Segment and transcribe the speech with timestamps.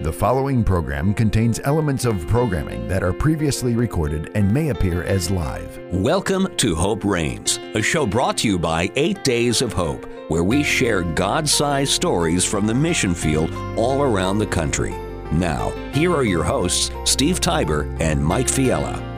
[0.00, 5.28] The following program contains elements of programming that are previously recorded and may appear as
[5.28, 5.76] live.
[5.90, 10.44] Welcome to Hope Reigns, a show brought to you by Eight Days of Hope, where
[10.44, 14.94] we share God sized stories from the mission field all around the country.
[15.32, 19.17] Now, here are your hosts, Steve Tybor and Mike Fiella.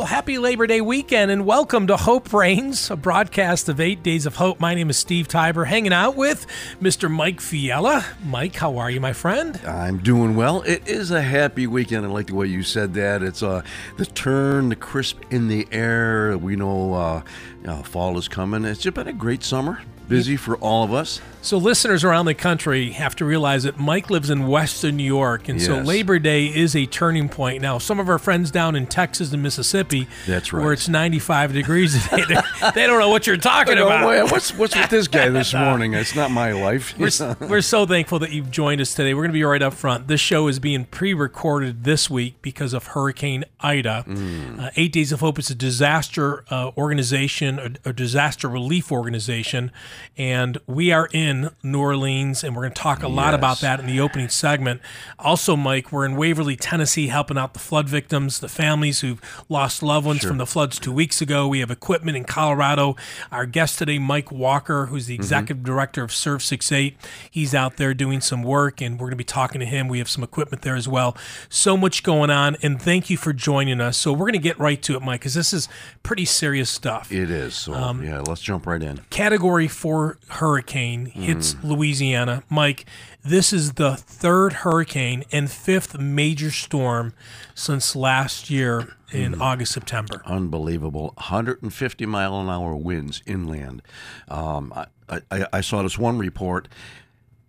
[0.00, 4.24] Well, happy Labor Day weekend and welcome to Hope Reigns, a broadcast of eight days
[4.24, 4.58] of hope.
[4.58, 6.46] My name is Steve Tybor, hanging out with
[6.80, 7.10] Mr.
[7.10, 8.02] Mike Fiella.
[8.24, 9.60] Mike, how are you, my friend?
[9.66, 10.62] I'm doing well.
[10.62, 12.06] It is a happy weekend.
[12.06, 13.22] I like the way you said that.
[13.22, 13.60] It's uh,
[13.98, 16.38] the turn, the crisp in the air.
[16.38, 17.22] We know uh,
[17.62, 18.64] know, fall is coming.
[18.64, 19.82] It's been a great summer.
[20.10, 21.20] Busy for all of us.
[21.42, 25.48] So, listeners around the country have to realize that Mike lives in Western New York,
[25.48, 27.62] and so Labor Day is a turning point.
[27.62, 31.54] Now, some of our friends down in Texas and Mississippi, That's right, where it's 95
[31.54, 32.42] degrees today,
[32.74, 34.06] they- don't know what you're talking about.
[34.06, 35.94] wait, what's what's with this guy this morning?
[35.94, 36.92] It's not my life.
[36.98, 39.14] We're, we're so thankful that you've joined us today.
[39.14, 40.08] We're going to be right up front.
[40.08, 44.04] This show is being pre recorded this week because of Hurricane Ida.
[44.06, 44.60] Mm.
[44.60, 49.70] Uh, Eight Days of Hope is a disaster uh, organization, a, a disaster relief organization,
[50.16, 53.80] and we are in New Orleans, and we're going to talk a lot about that
[53.80, 54.80] in the opening segment.
[55.18, 59.82] Also, Mike, we're in Waverly, Tennessee, helping out the flood victims, the families who've lost
[59.82, 61.48] loved ones from the floods two weeks ago.
[61.48, 62.96] We have equipment in Colorado.
[63.32, 66.96] Our guest today, Mike Walker, who's the executive director of Serve 68,
[67.30, 69.88] he's out there doing some work, and we're going to be talking to him.
[69.88, 71.16] We have some equipment there as well.
[71.48, 73.96] So much going on, and thank you for joining us.
[73.96, 75.68] So we're going to get right to it, Mike, because this is
[76.02, 77.10] pretty serious stuff.
[77.12, 77.54] It is.
[77.54, 78.98] So Um, yeah, let's jump right in.
[79.10, 82.44] Category 4 hurricane hits Louisiana.
[82.48, 82.86] Mike,
[83.24, 87.12] this is the third hurricane and fifth major storm
[87.56, 90.22] since last year in August, September.
[90.24, 91.06] Unbelievable.
[91.16, 93.82] 150 mile an hour winds inland.
[94.28, 94.72] Um,
[95.08, 96.68] I, I, I saw this one report.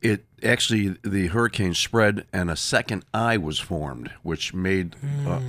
[0.01, 4.95] It actually the hurricane spread and a second eye was formed, which made
[5.27, 5.39] uh,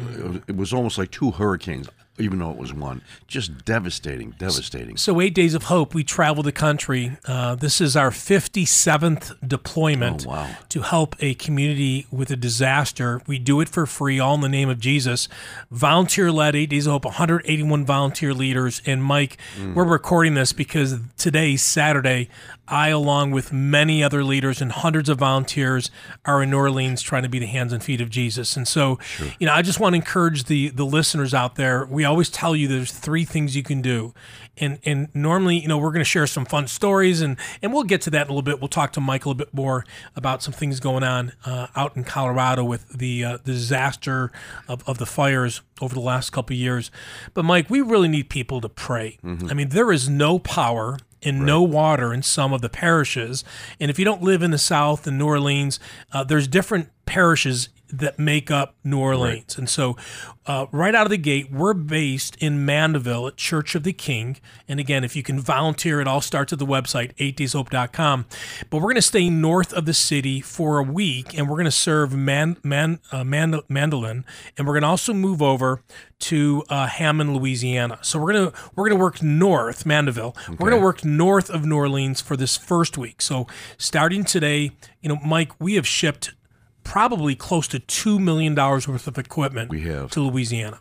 [0.47, 3.03] it was almost like two hurricanes, even though it was one.
[3.27, 4.97] Just devastating, devastating.
[4.97, 7.17] So, Eight Days of Hope, we travel the country.
[7.27, 10.57] Uh, this is our 57th deployment Oh, wow.
[10.69, 13.21] to help a community with a disaster.
[13.27, 15.29] We do it for free, all in the name of Jesus.
[15.71, 18.83] Volunteer led, Eight Days of Hope, 181 volunteer leaders.
[18.87, 19.75] And Mike, Mm.
[19.75, 22.29] we're recording this because today, Saturday,
[22.73, 25.91] I, along with many other leaders and hundreds of volunteers,
[26.25, 28.57] are in New Orleans trying to be the hands and feet of Jesus.
[28.57, 28.99] And so,
[29.39, 31.85] you know, I just want to encourage the the listeners out there.
[31.85, 34.15] We always tell you there's three things you can do.
[34.57, 37.85] And and normally, you know, we're going to share some fun stories and and we'll
[37.85, 38.59] get to that in a little bit.
[38.59, 39.85] We'll talk to Mike a little bit more
[40.17, 44.33] about some things going on uh, out in Colorado with the uh, disaster
[44.67, 46.91] of, of the fires over the last couple of years.
[47.35, 49.19] But Mike, we really need people to pray.
[49.51, 53.45] I mean, there is no power and no water in some of the parishes.
[53.81, 55.79] And if you don't live in the South in New Orleans,
[56.13, 59.59] uh, there's different parishes that make up New Orleans.
[59.59, 59.97] And so,
[60.47, 64.39] uh, right out of the gate, we're based in Mandeville at Church of the King.
[64.67, 68.27] And again, if you can volunteer, it all starts at the website, 8dayshope.com.
[68.71, 71.65] But we're going to stay north of the city for a week and we're going
[71.67, 74.25] to serve man, man, uh, Mand- Mandolin.
[74.57, 75.83] And we're going to also move over
[76.23, 77.99] to uh, Hammond, Louisiana.
[78.03, 80.37] So we're gonna we're gonna work north, Mandeville.
[80.49, 83.21] We're gonna work north of New Orleans for this first week.
[83.21, 84.71] So starting today,
[85.01, 86.33] you know, Mike, we have shipped
[86.85, 90.11] probably close to two million dollars worth of equipment We have.
[90.13, 90.81] to Louisiana.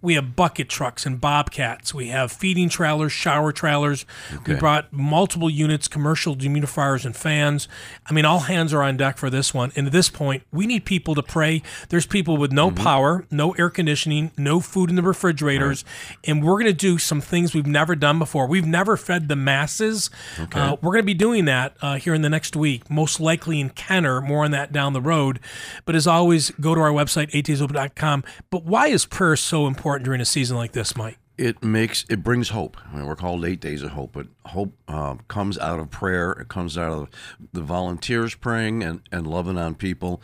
[0.00, 1.92] We have bucket trucks and bobcats.
[1.92, 4.06] We have feeding trailers, shower trailers.
[4.46, 7.68] We brought multiple units, commercial dehumidifiers and fans.
[8.06, 9.72] I mean, all hands are on deck for this one.
[9.76, 11.62] And at this point, we need people to pray.
[11.88, 15.84] There's people with no power, no air conditioning, no food in the refrigerators,
[16.24, 18.46] and we're going to do some things we've never done before.
[18.46, 20.10] We've never fed the masses.
[20.52, 23.60] Uh, we're going to be doing that uh, here in the next week, most likely
[23.60, 24.20] in Kenner.
[24.20, 25.39] More on that down the road.
[25.84, 28.24] But as always, go to our website, 8daysofhope.com.
[28.50, 31.18] But why is prayer so important during a season like this, Mike?
[31.40, 32.76] it makes it brings hope.
[32.86, 36.32] I mean, we're called eight days of hope, but hope uh, comes out of prayer.
[36.32, 37.08] It comes out of
[37.54, 40.20] the volunteers praying and, and loving on people,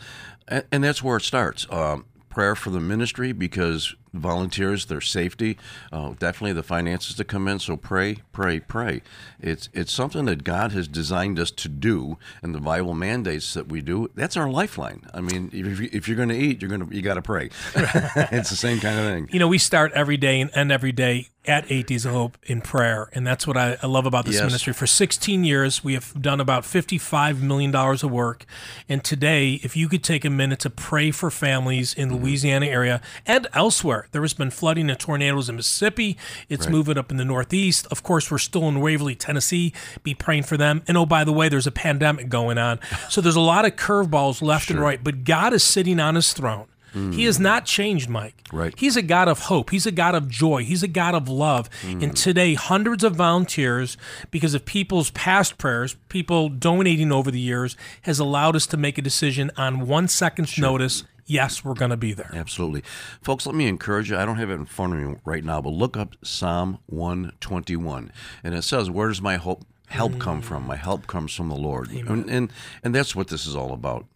[0.46, 1.66] and, and that's where it starts.
[1.70, 2.04] Um,
[2.36, 5.56] prayer for the ministry because volunteers, their safety,
[5.90, 7.58] uh, definitely the finances to come in.
[7.58, 9.00] So pray, pray, pray.
[9.40, 13.68] It's it's something that God has designed us to do, and the Bible mandates that
[13.68, 14.10] we do.
[14.14, 15.06] That's our lifeline.
[15.14, 17.48] I mean, if, you, you're going to eat, you're going to you got to pray.
[17.74, 19.30] it's the same kind of thing.
[19.32, 22.36] You know, we start every day and end every day at Eight Days of Hope
[22.44, 23.08] in prayer.
[23.12, 24.44] And that's what I, I love about this Yes.
[24.44, 24.72] ministry.
[24.72, 28.44] For 16 years, we have done about $55 million of work.
[28.88, 32.66] And today, if you could take a minute to pray for families in the Louisiana
[32.66, 36.16] area and elsewhere, there has been flooding and tornadoes in Mississippi.
[36.48, 37.86] It's moving up in the Northeast.
[37.90, 39.72] Of course, we're still in Waverly, Tennessee.
[40.02, 40.82] Be praying for them.
[40.88, 42.78] And oh, by the way, there's a pandemic going on.
[43.08, 45.02] So there's a lot of curveballs left and right.
[45.02, 46.66] But God is sitting on his throne.
[46.96, 48.34] He has not changed, Mike.
[48.52, 48.74] Right.
[48.76, 49.70] He's a God of hope.
[49.70, 50.64] He's a God of joy.
[50.64, 51.68] He's a God of love.
[51.82, 52.02] Mm.
[52.02, 53.96] And today, hundreds of volunteers,
[54.30, 58.98] because of people's past prayers, people donating over the years, has allowed us to make
[58.98, 61.04] a decision on one second's notice.
[61.26, 62.30] Yes, we're going to be there.
[62.32, 62.82] Absolutely.
[63.20, 64.16] Folks, let me encourage you.
[64.16, 68.12] I don't have it in front of me right now, but look up Psalm 121.
[68.44, 70.66] And it says, Where does my hope help come from?
[70.66, 71.90] My help comes from the Lord.
[71.90, 72.52] And, and
[72.84, 74.06] and that's what this is all about.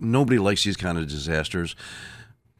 [0.00, 1.76] Nobody likes these kind of disasters,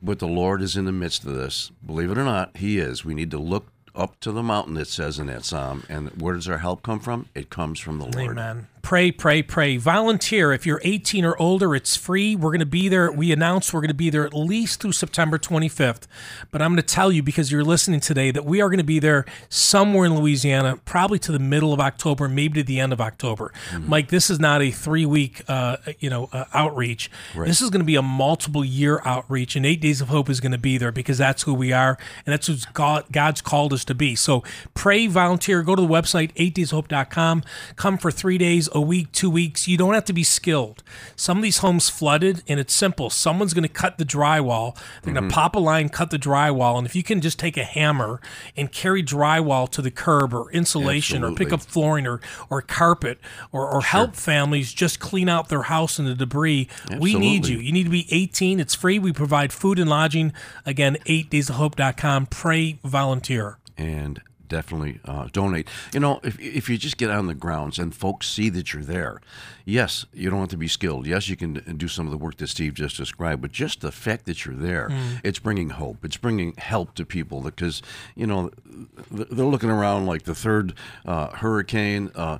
[0.05, 1.73] but the Lord is in the midst of this.
[1.85, 3.05] Believe it or not, He is.
[3.05, 5.85] We need to look up to the mountain, it says in that psalm.
[5.89, 7.29] And where does our help come from?
[7.35, 8.33] It comes from the Lord.
[8.33, 8.69] Amen.
[8.85, 9.79] Pray, pray, pray.
[9.79, 10.53] Volunteer.
[10.53, 12.37] If you're 18 or older, it's free.
[12.37, 13.11] We're going to be there.
[13.11, 16.03] We announced we're going to be there at least through September 25th.
[16.51, 18.85] But I'm going to tell you because you're listening today that we are going to
[18.85, 22.93] be there somewhere in Louisiana, probably to the middle of October, maybe to the end
[22.93, 23.55] of October.
[23.81, 27.11] Mike, this is not a three week, uh, you know, uh, outreach.
[27.35, 30.41] This is going to be a multiple year outreach, and Eight Days of Hope is
[30.41, 31.97] going to be there because that's who we are,
[32.27, 34.15] and that's who God, God's called us to be.
[34.15, 34.45] So
[34.75, 35.63] pray, volunteer.
[35.63, 37.45] Go to the website eightdayshope.com.
[37.77, 39.69] Come for three days, a week, two weeks.
[39.69, 40.83] You don't have to be skilled.
[41.17, 43.09] Some of these homes flooded, and it's simple.
[43.09, 44.75] Someone's going to cut the drywall.
[45.03, 45.31] They're going to mm-hmm.
[45.31, 48.21] pop a line, cut the drywall, and if you can just take a hammer
[48.57, 53.19] and carry drywall to the curb or insulation or pick up flooring or, or carpet
[53.53, 56.69] or, or help families just clean out their house and the debris.
[56.99, 57.59] We need you.
[57.59, 58.59] You need to be 18.
[58.59, 58.99] It's free.
[58.99, 60.33] We provide food and lodging.
[60.67, 62.27] Again, 8daysofhope.com.
[62.27, 63.59] Pray, volunteer.
[63.77, 64.21] and
[64.55, 65.67] definitely uh, donate.
[65.93, 68.85] You know, if if you just get on the grounds and folks see that you're
[68.85, 69.21] there,
[69.65, 71.07] yes, you don't have to be skilled.
[71.09, 73.91] Yes, you can do some of the work that Steve just described, but just the
[73.91, 74.89] fact that you're there,
[75.25, 76.05] it's bringing hope.
[76.05, 77.83] It's bringing help to people because
[78.15, 78.51] you know
[79.11, 80.75] they're looking around like the third
[81.05, 82.11] uh, hurricane.
[82.15, 82.39] Uh,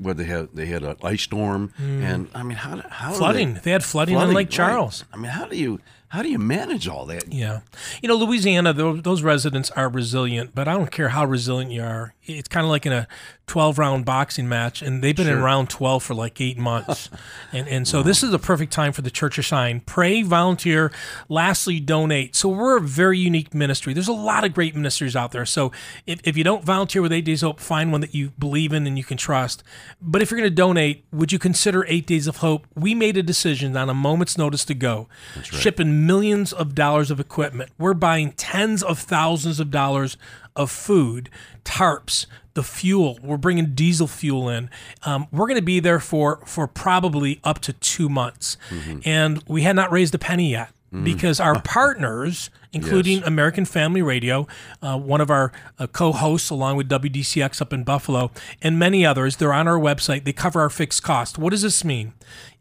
[0.00, 3.58] where they had they had an ice storm, and I mean, how how Flooding.
[3.64, 4.50] They had flooding on Lake right.
[4.50, 5.04] Charles.
[5.12, 7.32] I mean, how do you how do you manage all that?
[7.32, 7.60] Yeah.
[8.02, 12.14] You know, Louisiana, those residents are resilient, but I don't care how resilient you are.
[12.38, 13.06] It's kind of like in a
[13.50, 17.10] 12 round boxing match, and they've been in round 12 for like eight months.
[17.52, 19.80] and, and so this is the perfect time for the Church to Shine.
[19.80, 20.92] Pray, volunteer,
[21.28, 22.36] lastly, donate.
[22.36, 23.92] So we're a very unique ministry.
[23.92, 25.44] There's a lot of great ministries out there.
[25.44, 25.72] So
[26.06, 28.72] if, if you don't volunteer with Eight Days of Hope, find one that you believe
[28.72, 29.64] in and you can trust.
[30.00, 32.68] But if you're going to donate, would you consider Eight Days of Hope?
[32.76, 35.08] We made a decision on a moment's notice to go,
[35.42, 37.72] shipping millions of dollars of equipment.
[37.78, 40.16] We're buying tens of thousands of dollars
[40.56, 41.30] of food,
[41.64, 43.18] tarps, the fuel.
[43.22, 44.70] We're bringing diesel fuel in.
[45.04, 48.56] Um, we're going to be there for for probably up to two months,
[49.04, 54.46] and we had not raised a penny yet because our partners, including American Family Radio,
[54.82, 59.36] uh, one of our uh, co-hosts, along with WDCX up in Buffalo, and many others,
[59.36, 60.24] they're on our website.
[60.24, 61.38] They cover our fixed cost.
[61.38, 62.12] What does this mean?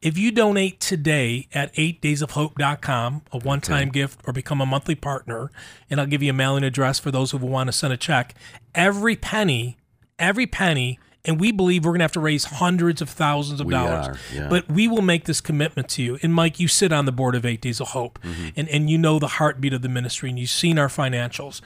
[0.01, 5.51] If you donate today at 8daysofhope.com, a one-time gift, or become a monthly partner,
[5.89, 8.35] and I'll give you a mailing address for those who want to send a check,
[8.73, 9.77] every penny,
[10.17, 13.68] every penny and we believe we're going to have to raise hundreds of thousands of
[13.68, 14.07] We dollars.
[14.07, 14.48] are, yeah.
[14.48, 16.18] But we will make this commitment to you.
[16.24, 18.50] And Mike, you sit on the board of Eight Days of Hope, mm-hmm.
[18.56, 21.60] and, and you know the heartbeat of the ministry, and you've seen our financials.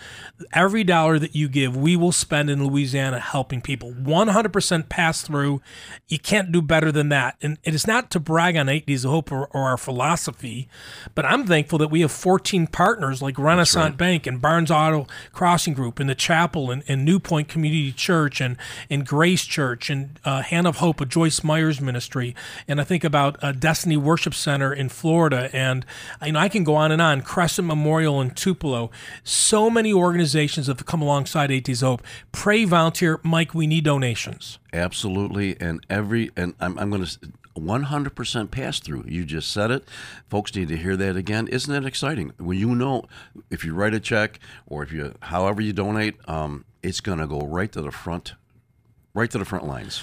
[0.53, 3.91] Every dollar that you give, we will spend in Louisiana helping people.
[3.93, 5.61] 100% pass through.
[6.07, 7.37] You can't do better than that.
[7.41, 10.67] And it is not to brag on Eight Days of Hope or, or our philosophy,
[11.13, 15.75] but I'm thankful that we have 14 partners like Renasant Bank and Barnes Auto Crossing
[15.75, 18.57] Group and the Chapel and, and New Point Community Church and,
[18.89, 22.35] and Grace Church and uh, Hand of Hope, a Joyce Myers ministry.
[22.67, 25.49] And I think about uh, Destiny Worship Center in Florida.
[25.53, 25.85] And
[26.25, 27.21] you know, I can go on and on.
[27.21, 28.91] Crescent Memorial in Tupelo.
[29.23, 32.01] So many organizations have come alongside Eight Hope.
[32.31, 33.19] Pray, volunteer.
[33.23, 34.59] Mike, we need donations.
[34.71, 37.17] Absolutely, and every and I'm, I'm going to
[37.55, 39.05] 100% pass through.
[39.07, 39.87] You just said it.
[40.29, 41.47] Folks need to hear that again.
[41.47, 42.33] Isn't that exciting?
[42.37, 43.05] When you know
[43.49, 47.27] if you write a check or if you however you donate, um, it's going to
[47.27, 48.33] go right to the front,
[49.13, 50.01] right to the front lines.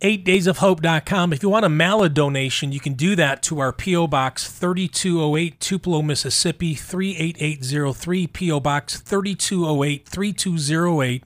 [0.00, 1.32] 8daysofhope.com.
[1.32, 4.08] If you want a mail a donation, you can do that to our P.O.
[4.08, 8.60] Box 3208, Tupelo, Mississippi 38803, P.O.
[8.60, 11.24] Box 3208 3208,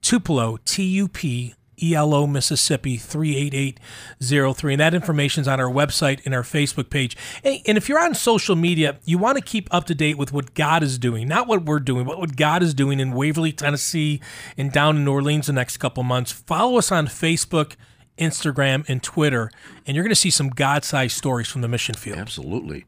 [0.00, 4.72] Tupelo, T U P ELO Mississippi 38803.
[4.74, 7.16] And that information is on our website and our Facebook page.
[7.44, 10.32] And, and if you're on social media, you want to keep up to date with
[10.32, 13.52] what God is doing, not what we're doing, but what God is doing in Waverly,
[13.52, 14.20] Tennessee,
[14.56, 16.32] and down in New Orleans the next couple months.
[16.32, 17.74] Follow us on Facebook.
[18.18, 19.50] Instagram and Twitter,
[19.86, 22.16] and you're going to see some God-sized stories from the mission field.
[22.18, 22.86] Absolutely,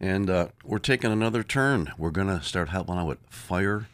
[0.00, 1.92] and uh, we're taking another turn.
[1.98, 3.88] We're going to start helping out with fire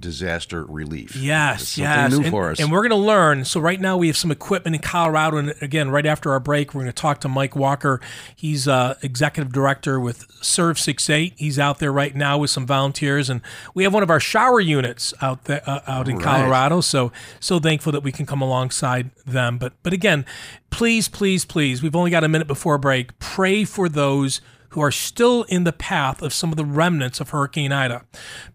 [0.00, 1.16] disaster relief.
[1.16, 2.10] Yes, yes.
[2.12, 2.60] New and, for us.
[2.60, 3.44] and we're going to learn.
[3.44, 6.74] So right now we have some equipment in Colorado, and again, right after our break,
[6.74, 8.00] we're going to talk to Mike Walker.
[8.36, 11.34] He's uh, executive director with Serve 68.
[11.36, 13.40] He's out there right now with some volunteers, and
[13.74, 16.24] we have one of our shower units out there uh, out in Right.
[16.24, 16.80] Colorado.
[16.80, 19.58] So so thankful that we can come alongside them.
[19.58, 20.24] But but again,
[20.70, 21.82] please, please, please.
[21.82, 23.18] We've only got a minute before break.
[23.18, 24.40] Pray for those
[24.70, 28.04] who are still in the path of some of the remnants of Hurricane Ida.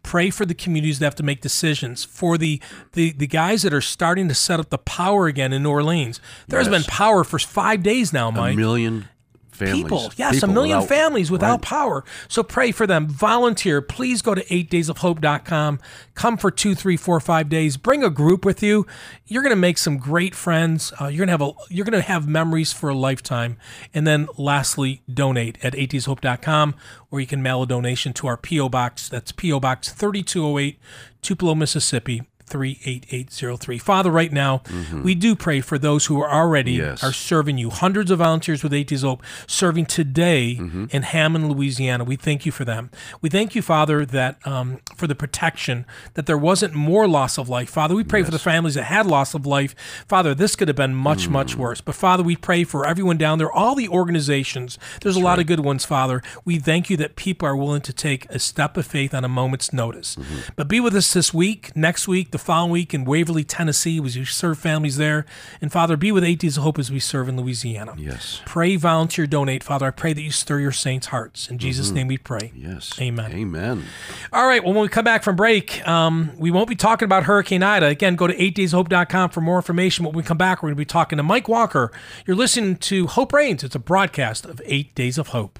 [0.03, 2.62] Pray for the communities that have to make decisions, for the,
[2.93, 6.20] the, the guys that are starting to set up the power again in New Orleans.
[6.48, 6.84] There's Yes.
[6.86, 9.10] been power for five days now, a million
[9.53, 9.83] families.
[9.83, 11.62] People, yes, people a million without- families without right.
[11.62, 12.03] power.
[12.27, 13.07] So pray for them.
[13.07, 13.81] Volunteer.
[13.81, 15.79] Please go to 8daysofhope.com.
[16.15, 17.77] Come for two, three, four, five days.
[17.77, 18.86] Bring a group with you.
[19.25, 20.93] You're going to make some great friends.
[21.00, 23.57] Uh, you're going to have a you're going to have memories for a lifetime.
[23.93, 26.75] And then lastly, donate at 8dayshope.com
[27.12, 29.07] or you can mail a donation to our PO box.
[29.10, 30.79] That's PO Box 3208,
[31.22, 32.24] Tupelo, Mississippi.
[32.53, 33.77] 38803.
[33.77, 34.62] Father, right now,
[35.03, 36.81] we do pray for those who are already Mm-hmm.
[36.91, 37.03] Yes.
[37.03, 37.69] are serving you.
[37.69, 40.86] Hundreds of volunteers with 8 Days Hope serving today Mm-hmm.
[40.91, 42.03] in Hammond, Louisiana.
[42.03, 42.89] We thank you for them.
[43.22, 47.50] We thank you, Father, that um, for the protection, that there wasn't more loss of
[47.50, 47.69] life.
[47.69, 49.75] Father, we pray for the families that had loss of life.
[50.07, 51.31] Father, this could have been much, Mm.
[51.31, 51.81] much worse.
[51.81, 54.77] But Father, we pray for everyone down there, all the organizations.
[55.01, 56.22] There's a lot of good ones, Father.
[56.45, 59.29] We thank you that people are willing to take a step of faith on a
[59.29, 60.15] moment's notice.
[60.15, 60.39] Mm-hmm.
[60.55, 64.17] But be with us this week, next week, the following week in Waverly, Tennessee, as
[64.17, 65.25] we serve families there.
[65.62, 67.95] And Father, be with 8 Days of Hope as we serve in Louisiana.
[67.97, 68.41] Yes.
[68.45, 69.63] Pray, volunteer, donate.
[69.63, 71.50] Father, I pray that you stir your saints' hearts.
[71.50, 72.51] In Jesus' name we pray.
[72.53, 72.71] Mm-hmm.
[72.71, 73.00] Yes.
[73.00, 73.31] Amen.
[73.31, 73.83] Amen.
[74.31, 74.63] All right.
[74.63, 77.88] Well, when we come back from break, um, we won't be talking about Hurricane Ida.
[77.88, 80.05] Again, go to 8dayshope.com for more information.
[80.05, 81.91] When we come back, we're going to be talking to Mike Walker.
[82.25, 83.63] You're listening to Hope Reigns.
[83.63, 85.59] It's a broadcast of Eight Days of Hope.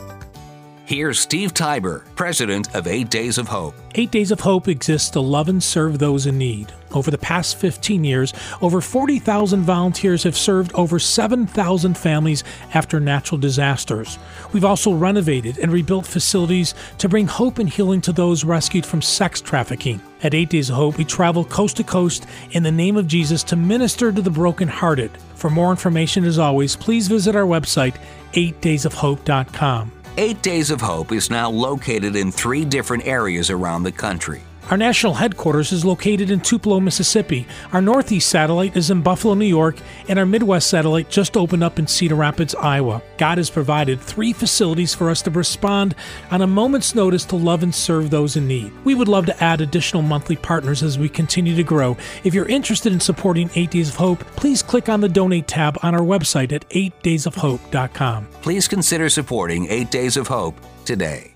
[0.91, 3.75] Here's Steve Tybor, president of Eight Days of Hope.
[3.95, 6.73] Eight Days of Hope exists to love and serve those in need.
[6.91, 12.43] Over the past 15 years, over 40,000 volunteers have served over 7,000 families
[12.73, 14.19] after natural disasters.
[14.51, 19.01] We've also renovated and rebuilt facilities to bring hope and healing to those rescued from
[19.01, 20.01] sex trafficking.
[20.23, 23.43] At Eight Days of Hope, we travel coast to coast in the name of Jesus
[23.43, 25.11] to minister to the brokenhearted.
[25.35, 27.95] For more information, as always, please visit our website,
[28.33, 29.93] 8daysofhope.com.
[30.17, 34.41] Eight Days of Hope is now located in three different areas around the country.
[34.69, 37.45] Our national headquarters is located in Tupelo, Mississippi.
[37.73, 39.75] Our Northeast satellite is in Buffalo, New York,
[40.07, 43.01] and our Midwest satellite just opened up in Cedar Rapids, Iowa.
[43.17, 45.95] God has provided three facilities for us to respond
[46.29, 48.71] on a moment's notice to love and serve those in need.
[48.85, 51.97] We would love to add additional monthly partners as we continue to grow.
[52.23, 55.77] If you're interested in supporting 8 Days of Hope, please click on the donate tab
[55.83, 58.27] on our website at 8daysofhope.com.
[58.41, 61.35] Please consider supporting Eight Days of Hope today.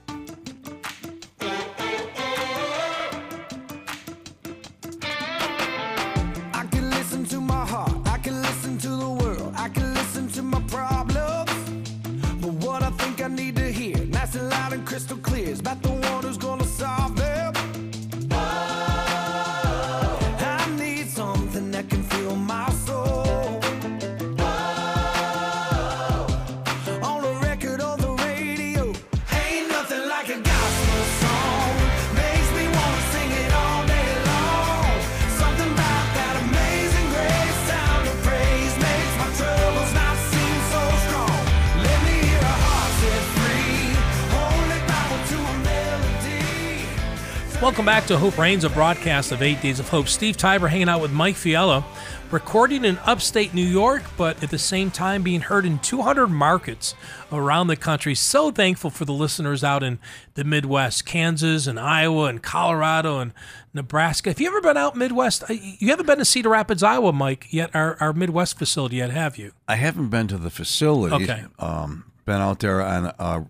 [48.05, 50.07] Back to Hope Reigns, a broadcast of Eight Days of Hope.
[50.07, 51.83] Steve Tybor hanging out with Mike Fiella,
[52.29, 56.93] recording in upstate New York, but at the same time being heard in 200 markets
[57.31, 58.13] around the country.
[58.13, 59.97] So thankful for the listeners out in
[60.35, 63.33] the Midwest, Kansas and Iowa and Colorado and
[63.73, 64.29] Nebraska.
[64.29, 65.41] Have you ever been out Midwest?
[65.49, 69.09] Uh, You haven't been to Cedar Rapids, Iowa, Mike, yet our, our Midwest facility yet,
[69.09, 69.51] have you?
[69.67, 71.23] I haven't been to the facility.
[71.23, 71.45] Okay.
[71.57, 73.45] Um, been out there on a,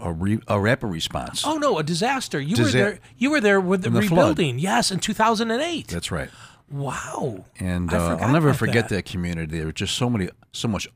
[0.00, 1.44] a, re, a rapid response.
[1.46, 2.40] Oh no, a disaster!
[2.40, 2.98] You were there.
[3.16, 4.10] You were there with the the flood.
[4.36, 4.58] rebuilding.
[4.58, 5.88] Yes, in 2008.
[5.88, 6.30] That's right.
[6.70, 7.44] wow.
[7.58, 8.96] And uh, I'll never forget that.
[8.96, 9.04] that.
[9.04, 9.56] community.
[9.58, 10.88] There were just so many, so much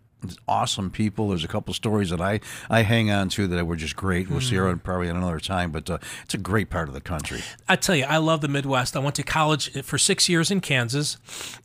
[0.49, 1.29] awesome people.
[1.29, 4.29] There's a couple stories that I, I hang on to that were just great.
[4.31, 4.63] We'll see Hmm.
[4.63, 7.41] her probably at another time, but uh, it's a great part of the country.
[7.69, 8.97] I tell you, I love the Midwest.
[8.97, 11.17] I went to college for six years in Kansas.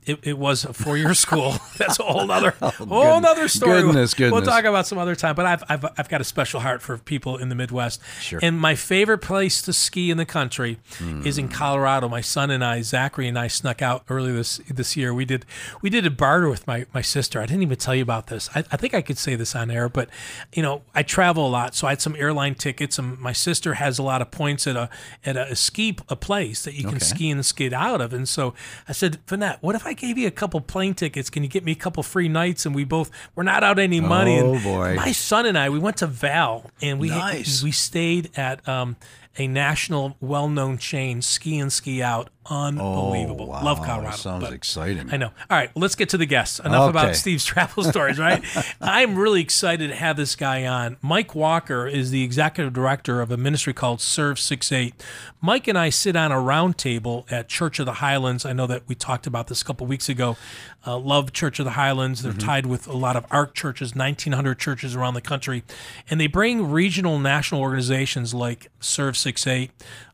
[0.06, 1.56] It, it was a four-year school.
[1.78, 3.80] That's a whole other, whole other story.
[3.80, 5.36] Oh, goodness, We'll talk about some other time.
[5.36, 8.02] But I've, I've, I've got a special heart for people in the Midwest.
[8.22, 8.40] Sure.
[8.42, 10.80] And my favorite place to ski in the country
[11.24, 11.42] is Hmm.
[11.46, 12.08] in Colorado.
[12.10, 15.14] My son and I, Zachary and I, snuck out early this this year.
[15.14, 15.46] We did
[15.82, 17.40] we did a barter with my my sister.
[17.42, 18.47] I didn't even tell you about this.
[18.56, 20.10] I, I think I could say this on air, but
[20.54, 23.76] you know, I travel a lot, so I had some airline tickets, and my sister
[23.76, 24.90] has a lot of points at a
[25.26, 27.06] at a, ski a place that you can Okay.
[27.06, 28.14] ski and skid out of.
[28.14, 28.54] And so
[28.88, 31.30] I said, Vanette, what if I gave you a couple plane tickets?
[31.30, 32.66] Can you get me a couple free nights?
[32.66, 34.40] And we both we're not out any money.
[34.40, 34.96] Oh, and boy.
[34.96, 37.64] My son and I, we went to Vail, and we Nice.
[37.64, 38.96] we stayed at um,
[39.38, 42.30] a national well-known chain, Ski and Ski Out.
[42.50, 43.46] Unbelievable.
[43.46, 43.64] Oh, wow.
[43.64, 44.16] Love Colorado.
[44.16, 45.12] Sounds exciting.
[45.12, 45.28] I know.
[45.28, 46.60] All right, let's get to the guests.
[46.60, 48.42] Enough about Steve's travel stories, right?
[48.82, 50.96] I'm really excited to have this guy on.
[51.02, 55.04] Mike Walker is the executive director of a ministry called Serve 68.
[55.42, 58.46] Mike and I sit on a round table at Church of the Highlands.
[58.46, 60.38] I know that we talked about this a couple weeks ago.
[60.86, 62.24] Uh, love Church of the Highlands.
[62.24, 65.64] They're tied with a lot of ARC churches, 1,900 churches around the country.
[66.10, 69.27] And they bring regional national organizations like Serve 68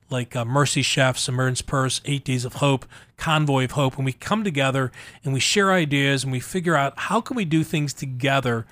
[0.10, 2.86] like uh, Mercy Chef, Samaritan's Purse, Eight Days of Hope,
[3.18, 4.92] Convoy of Hope, and we come together
[5.24, 8.66] and we share ideas and we figure out how can we do things together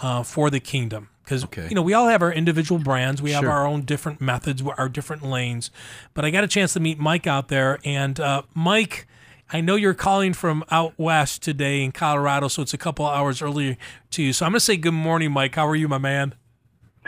[0.00, 1.08] uh, for the kingdom.
[1.24, 1.68] Because Okay.
[1.68, 3.50] you know we all have our individual brands, we have Sure.
[3.50, 5.70] our own different methods, our different lanes.
[6.14, 9.06] But I got a chance to meet Mike out there, and uh, Mike.
[9.50, 13.40] I know you're calling from out west today in Colorado, so it's a couple hours
[13.40, 13.78] earlier
[14.10, 14.34] to you.
[14.34, 15.54] So I'm going to say good morning, Mike.
[15.54, 16.34] How are you, my man?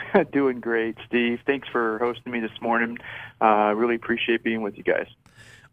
[0.31, 1.39] Doing great, Steve.
[1.45, 2.97] Thanks for hosting me this morning.
[3.39, 5.07] Uh, I really appreciate being with you guys.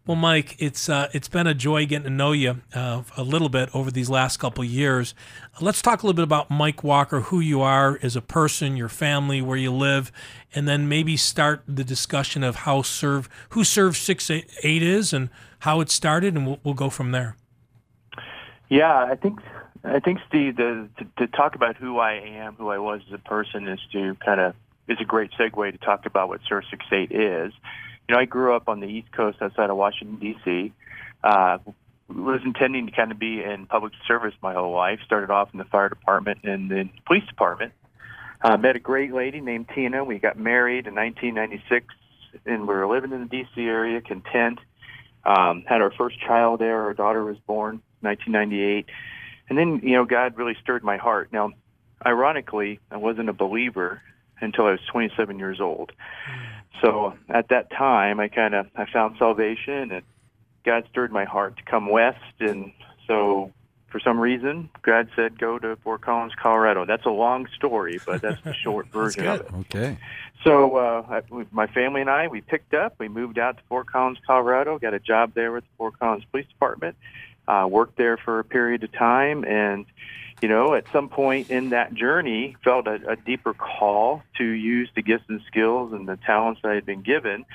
[0.08, 3.50] Well, Mike, it's uh, it's been a joy getting to know you uh, a little
[3.50, 5.14] bit over these last couple of years.
[5.60, 8.88] Let's talk a little bit about Mike Walker, who you are as a person, your
[8.88, 10.10] family, where you live,
[10.54, 14.48] and then maybe start the discussion of how serve who Serve Six Eight
[14.82, 17.36] is and how it started, and we'll, we'll go from there.
[18.70, 19.40] Yeah, I think
[19.84, 23.14] I think Steve the, to, to talk about who I am, who I was as
[23.14, 24.54] a person, is to kind of
[24.88, 27.52] is a great segue to talk about what Serve Six Eight is.
[28.08, 30.72] You know, I grew up on the East Coast outside of Washington D.C.
[31.22, 31.58] Uh,
[32.08, 35.00] was intending to kind of be in public service my whole life.
[35.04, 37.72] Started off in the fire department and then police department.
[38.40, 40.04] Uh, met a great lady named Tina.
[40.04, 41.86] We got married in 1996,
[42.46, 43.60] and we were living in the D.C.
[43.60, 44.60] area, content.
[45.24, 46.82] Um, had our first child there.
[46.82, 48.86] Our daughter was born 1998,
[49.48, 51.32] and then you know God really stirred my heart.
[51.32, 51.52] Now,
[52.04, 54.02] ironically, I wasn't a believer
[54.40, 55.92] until I was 27 years old.
[56.80, 60.02] So at that time, I kind of I found salvation, and
[60.64, 62.18] God stirred my heart to come west.
[62.38, 62.72] And
[63.06, 63.52] so,
[63.88, 68.22] for some reason, God said, "Go to Fort Collins, Colorado." That's a long story, but
[68.22, 69.48] that's the short version of it.
[69.60, 69.98] Okay.
[70.44, 72.94] So uh, I, my family and I, we picked up.
[72.98, 74.78] We moved out to Fort Collins, Colorado.
[74.78, 76.96] Got a job there with the Fort Collins Police Department.
[77.48, 79.86] Uh, worked there for a period of time, and
[80.42, 84.90] you know, at some point in that journey, felt a, a deeper call to use
[84.94, 87.46] the gifts and skills and the talents that I had been given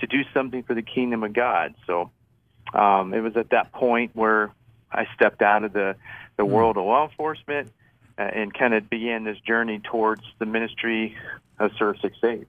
[0.00, 1.74] to do something for the kingdom of God.
[1.86, 2.10] So
[2.74, 4.52] um, it was at that point where
[4.92, 5.96] I stepped out of the
[6.36, 7.72] the world of law enforcement
[8.18, 11.16] uh, and kind of began this journey towards the ministry
[11.58, 12.46] of Serve Six Eight.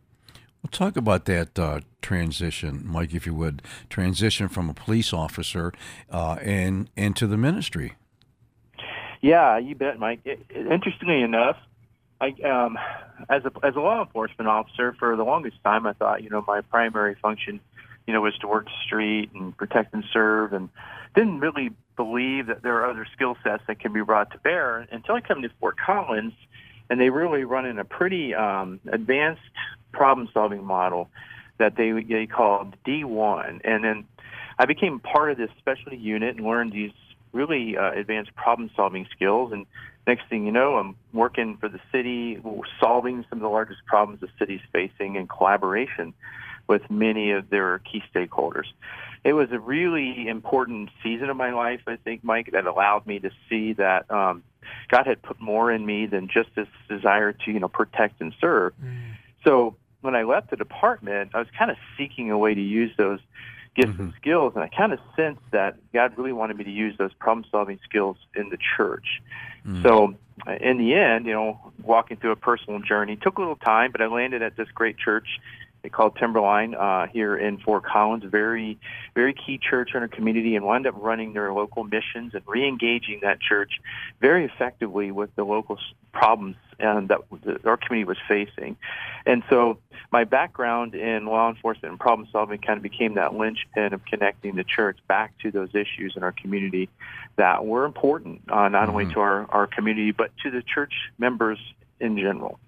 [0.61, 3.61] Well, talk about that uh, transition, Mike, if you would.
[3.89, 5.71] Transition from a police officer
[6.11, 7.93] uh, and into the ministry.
[9.21, 10.19] Yeah, you bet, Mike.
[10.25, 11.57] It, it- interestingly enough,
[12.21, 12.77] I um,
[13.29, 16.43] as a as a law enforcement officer for the longest time, I thought you know
[16.45, 17.61] my primary function,
[18.07, 20.67] you know, was to work the street and protect and serve, and
[21.15, 24.85] didn't really believe that there are other skill sets that can be brought to bear
[24.91, 26.33] until I come to Fort Collins,
[26.89, 29.41] and they really run in a pretty um, advanced
[29.91, 31.09] problem-solving model
[31.57, 34.05] that they they called D1, and then
[34.57, 36.91] I became part of this specialty unit and learned these
[37.31, 39.51] really uh, advanced problem-solving skills.
[39.53, 39.65] And
[40.05, 42.41] next thing you know, I'm working for the city,
[42.79, 46.13] solving some of the largest problems the city's facing in collaboration
[46.67, 48.65] with many of their key stakeholders.
[49.23, 53.19] It was a really important season of my life, I think, Mike, that allowed me
[53.19, 54.43] to see that um,
[54.87, 58.33] God had put more in me than just this desire to, you know, protect and
[58.39, 58.73] serve.
[59.43, 62.91] So when I left the department, I was kind of seeking a way to use
[62.97, 63.19] those
[63.75, 66.97] gifts and skills, and I kind of sensed that God really wanted me to use
[66.97, 69.21] those problem-solving skills in the church.
[69.83, 70.15] So
[70.47, 73.91] uh, in the end, you know, walking through a personal journey took a little time,
[73.91, 75.27] but I landed at this great church
[75.68, 78.25] they called Timberline uh, here in Fort Collins.
[78.25, 78.77] Very,
[79.15, 83.19] very key church in our community, and wound up running their local missions and re-engaging
[83.21, 83.79] that church
[84.19, 85.77] very effectively with the local
[86.11, 88.75] problems and that the, our community was facing.
[89.25, 89.77] And so,
[90.11, 94.55] my background in law enforcement and problem solving kind of became that linchpin of connecting
[94.55, 96.89] the church back to those issues in our community
[97.35, 101.59] that were important, uh, not only to our, our community but to the church members
[101.99, 102.59] in general.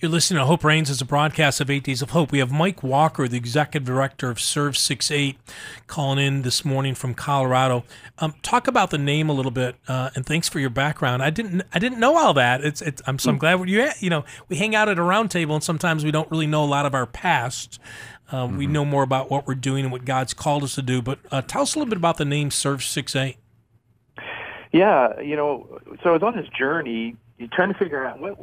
[0.00, 2.32] You're listening to Hope Reigns as a broadcast of Eight Days of Hope.
[2.32, 5.36] We have Mike Walker, the executive director of Serve 68,
[5.88, 7.84] calling in this morning from Colorado.
[8.18, 11.22] Um, talk about the name a little bit, uh, and thanks for your background.
[11.22, 12.64] I didn't, I didn't know all that.
[12.64, 15.30] It's, it's I'm so I'm glad you, you know, we hang out at a round
[15.30, 17.78] table, and sometimes we don't really know a lot of our past.
[18.32, 21.02] Uh, We know more about what we're doing and what God's called us to do.
[21.02, 23.36] But uh, tell us a little bit about the name Serve 68.
[24.72, 28.38] Yeah, you know, so I was on this journey, you're trying to figure out what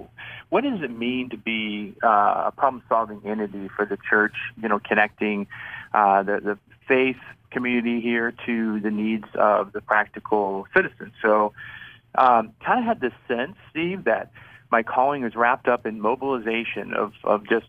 [0.50, 4.36] what does it mean to be uh, a problem-solving entity for the church.
[4.62, 5.48] You know, connecting
[5.94, 7.18] uh, the the faith
[7.52, 11.12] community here to the needs of the practical citizen.
[11.22, 11.54] So,
[12.16, 14.32] um, kind of had this sense, Steve, that
[14.72, 17.68] my calling was wrapped up in mobilization of of just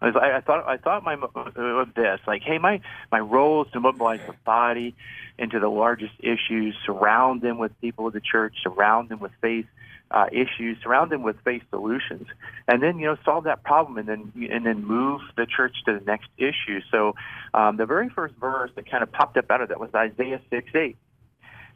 [0.00, 3.80] I, I thought I thought my of this like, hey, my my role is to
[3.80, 4.94] mobilize the body
[5.38, 9.66] into the largest issues, surround them with people of the church, surround them with faith
[10.10, 12.28] uh, issues, surround them with faith solutions,
[12.68, 15.98] and then you know solve that problem, and then and then move the church to
[15.98, 16.80] the next issue.
[16.90, 17.14] So
[17.54, 20.40] um, the very first verse that kind of popped up out of that was Isaiah
[20.50, 20.96] six eight.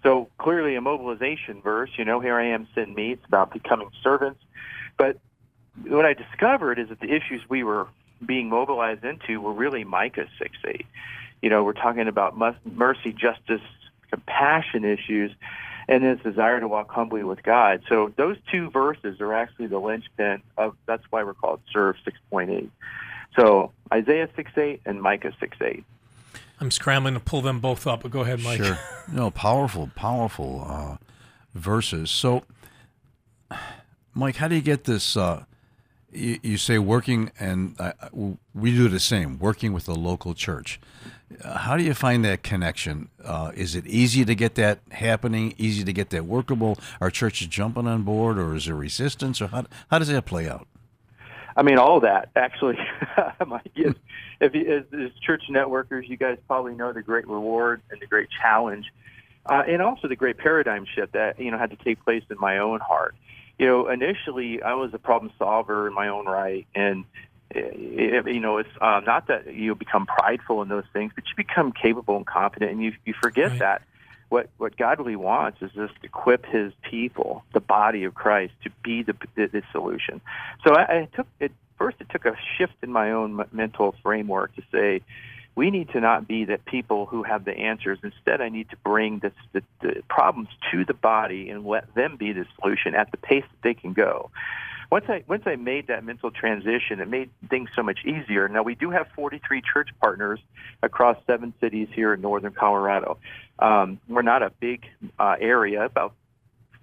[0.03, 1.91] So clearly a mobilization verse.
[1.97, 3.13] You know, here I am, send me.
[3.13, 4.41] It's about becoming servants,
[4.97, 5.19] but
[5.87, 7.89] what I discovered is that the issues we were
[8.25, 10.87] being mobilized into were really Micah 6 8.
[11.43, 13.63] You know, we're talking about mercy, justice,
[14.11, 15.33] compassion issues,
[15.91, 17.83] and this desire to walk humbly with God.
[17.89, 21.97] So those two verses are actually the linchpin of that's why we're called Serve
[22.33, 22.71] 6.8.
[23.37, 25.85] So Isaiah 6 8 and Micah 6 8.
[26.61, 28.63] I'm scrambling to pull them both up, but go ahead, Mike.
[28.63, 28.79] Sure.
[29.13, 30.97] No, powerful, powerful uh,
[31.55, 32.11] verses.
[32.11, 32.45] So,
[34.15, 35.17] Mike, how do you get this?
[35.17, 35.45] Uh,
[36.13, 37.93] you, you say working, and uh,
[38.55, 40.81] we do the same, working with a local church.
[41.45, 43.09] How do you find that connection?
[43.25, 45.55] Uh, is it easy to get that happening?
[45.59, 46.77] Easy to get that workable?
[47.01, 50.49] Are churches jumping on board, or is there resistance, or how, how does that play
[50.49, 50.67] out?
[51.57, 52.79] I mean, all that actually.
[53.47, 53.95] My guess,
[54.41, 58.07] if you, as, as church networkers, you guys probably know the great reward and the
[58.07, 58.87] great challenge,
[59.47, 62.39] uh, and also the great paradigm shift that you know had to take place in
[62.41, 63.15] my own heart.
[63.61, 67.05] You know, initially I was a problem solver in my own right, and
[67.51, 71.35] it, you know, it's uh, not that you become prideful in those things, but you
[71.37, 73.59] become capable and competent, and you you forget Right.
[73.59, 73.83] that
[74.31, 78.55] what what God really wants is just to equip His people, the body of Christ,
[78.65, 80.23] to be the the, the solution.
[80.67, 81.99] So I, I took it first.
[82.01, 85.03] It took a shift in my own m- mental framework to say
[85.61, 87.99] we need to not be the people who have the answers.
[88.03, 89.31] Instead, I need to bring the,
[89.83, 93.63] the problems to the body and let them be the solution at the pace that
[93.63, 94.31] they can go.
[94.91, 98.49] Once I once I made that mental transition, it made things so much easier.
[98.49, 100.41] Now we do have 43 church partners
[100.83, 103.19] across seven cities here in northern Colorado.
[103.59, 104.87] Um, we're not a big
[105.19, 106.15] uh, area, about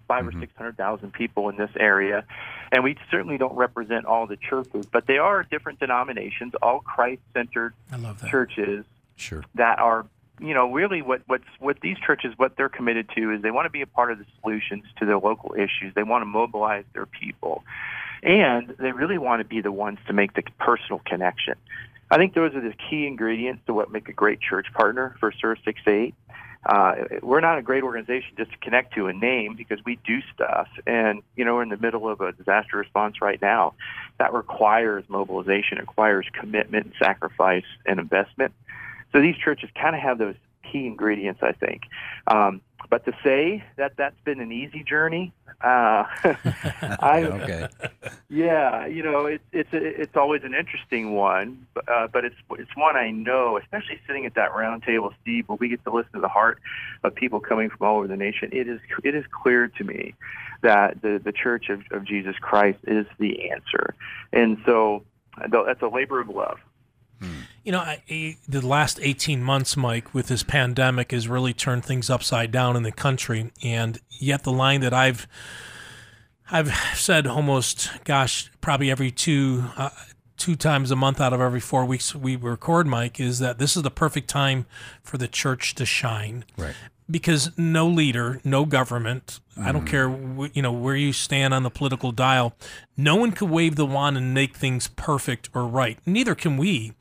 [0.07, 0.39] 5 or mm-hmm.
[0.41, 2.25] six hundred thousand people in this area,
[2.71, 7.73] and we certainly don't represent all the churches, but they are different denominations, all Christ-centered
[7.91, 8.29] I love that.
[8.29, 8.85] churches
[9.17, 9.43] Sure.
[9.55, 10.05] that are
[10.39, 13.65] you know really what what's what these churches what they're committed to is they want
[13.65, 16.85] to be a part of the solutions to their local issues they want to mobilize
[16.93, 17.63] their people
[18.21, 21.55] and they really want to be the ones to make the personal connection
[22.09, 25.31] i think those are the key ingredients to what make a great church partner for
[25.31, 26.13] serve 68
[26.67, 30.19] uh, we're not a great organization just to connect to a name because we do
[30.33, 30.67] stuff.
[30.85, 33.73] And you know we're in the middle of a disaster response right now.
[34.19, 38.53] That requires mobilization requires commitment sacrifice and investment.
[39.13, 40.35] So these churches kind of have those
[40.71, 41.83] key ingredients, I think.
[42.27, 46.05] Um, but to say that that's been an easy journey, uh,
[46.99, 47.67] I, Okay.
[48.29, 52.75] yeah, you know, it's it's it's always an interesting one, but, uh, but it's it's
[52.75, 56.13] one I know, especially sitting at that round table, Steve, where we get to listen
[56.13, 56.59] to the heart
[57.03, 58.49] of people coming from all over the nation.
[58.51, 60.13] It is it is clear to me
[60.61, 63.95] that the the Church of, of Jesus Christ is the answer,
[64.31, 65.03] and so
[65.51, 66.57] that's a labor of love.
[67.63, 72.09] You know, I, the last 18 months, Mike, with this pandemic has really turned things
[72.09, 73.51] upside down in the country.
[73.63, 75.27] And yet, the line that I've
[76.49, 79.89] I've said almost, gosh, probably every two uh,
[80.37, 83.75] two times a month out of every four weeks we record, Mike, is that this
[83.75, 84.65] is the perfect time
[85.01, 86.45] for the church to shine.
[86.57, 86.75] Right.
[87.09, 89.87] Because no leader, no government, I don't mm.
[89.87, 92.53] care, wh- you know, where you stand on the political dial,
[92.97, 95.97] no one could wave the wand and make things perfect or right.
[96.05, 96.93] Neither can we.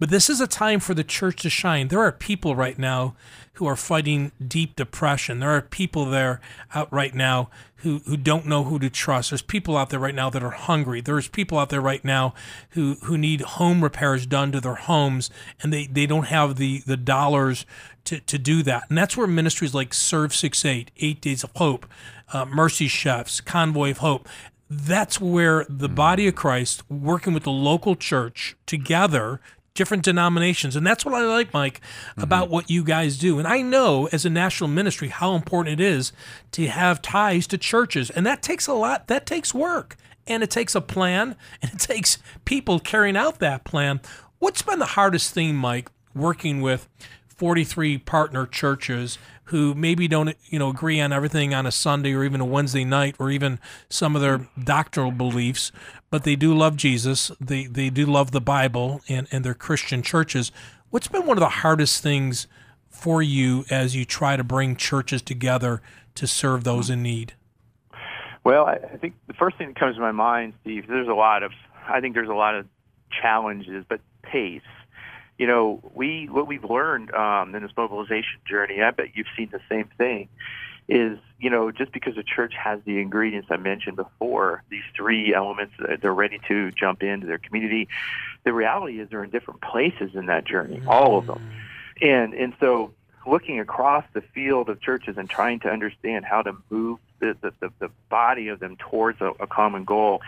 [0.00, 1.88] But this is a time for the church to shine.
[1.88, 3.14] There are people right now
[3.54, 5.40] who are fighting deep depression.
[5.40, 6.40] There are people there
[6.74, 9.30] out right now who, who don't know who to trust.
[9.30, 11.02] There's people out there right now that are hungry.
[11.02, 12.32] There's people out there right now
[12.70, 15.28] who, who need home repairs done to their homes
[15.62, 17.66] and they, they don't have the, the dollars
[18.10, 18.84] to, to do that.
[18.88, 21.86] And that's where ministries like Serve 6 8, Days of Hope,
[22.32, 24.28] uh, Mercy Chefs, Convoy of Hope,
[24.68, 29.40] that's where the body of Christ working with the local church together
[29.74, 30.74] different denominations.
[30.74, 31.80] And that's what i like mike
[32.16, 33.38] about what you guys do.
[33.38, 36.12] And i know as a national ministry how important it is
[36.52, 38.10] to have ties to churches.
[38.10, 39.96] And that takes a lot that takes work.
[40.26, 44.00] And it takes a plan and it takes people carrying out that plan.
[44.40, 46.88] What's been the hardest thing mike working with
[47.40, 52.22] 43 partner churches who maybe don't you know agree on everything on a Sunday or
[52.22, 55.72] even a Wednesday night or even some of their doctrinal beliefs,
[56.10, 60.02] but they do love Jesus, they they do love the Bible and and their Christian
[60.02, 60.52] churches.
[60.90, 62.46] What's been one of the hardest things
[62.90, 65.80] for you as you try to bring churches together
[66.16, 67.32] to serve those in need?
[68.44, 71.14] Well, I, I think the first thing that comes to my mind, Steve, there's a
[71.14, 71.52] lot of,
[71.88, 72.66] I think there's a lot of
[73.22, 74.60] challenges, but pace.
[75.40, 79.48] You know, we what we've learned um, in this mobilization journey, I bet you've seen
[79.50, 80.28] the same thing,
[80.86, 85.32] is you know just because a church has the ingredients I mentioned before, these three
[85.34, 85.72] elements,
[86.02, 87.88] they're ready to jump into their community.
[88.44, 91.40] The reality is they're in different places in that journey, all of them,
[92.02, 92.92] and and so
[93.26, 97.54] looking across the field of churches and trying to understand how to move the, the,
[97.60, 100.20] the, the body of them towards a, a common goal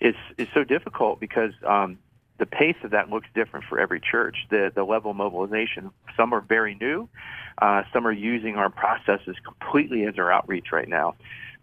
[0.00, 1.98] is is so difficult because um,
[2.38, 4.36] the pace of that looks different for every church.
[4.50, 5.90] The the level of mobilization.
[6.16, 7.08] Some are very new.
[7.60, 11.14] Uh, some are using our processes completely as our outreach right now,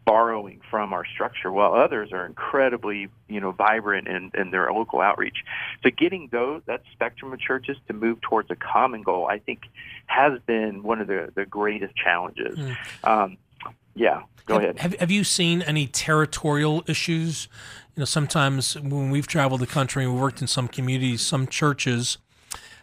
[0.06, 5.02] borrowing from our structure, while others are incredibly you know vibrant in, in their local
[5.02, 5.44] outreach.
[5.84, 9.64] So getting those that spectrum of churches to move towards a common goal, I think,
[10.06, 12.58] has been one of the the greatest challenges.
[13.04, 13.38] Um,
[13.94, 14.80] yeah, go have, ahead.
[14.80, 17.50] Have, have you seen any territorial issues?
[17.96, 21.48] You know, sometimes when we've traveled the country and we worked in some communities, some
[21.48, 22.18] churches.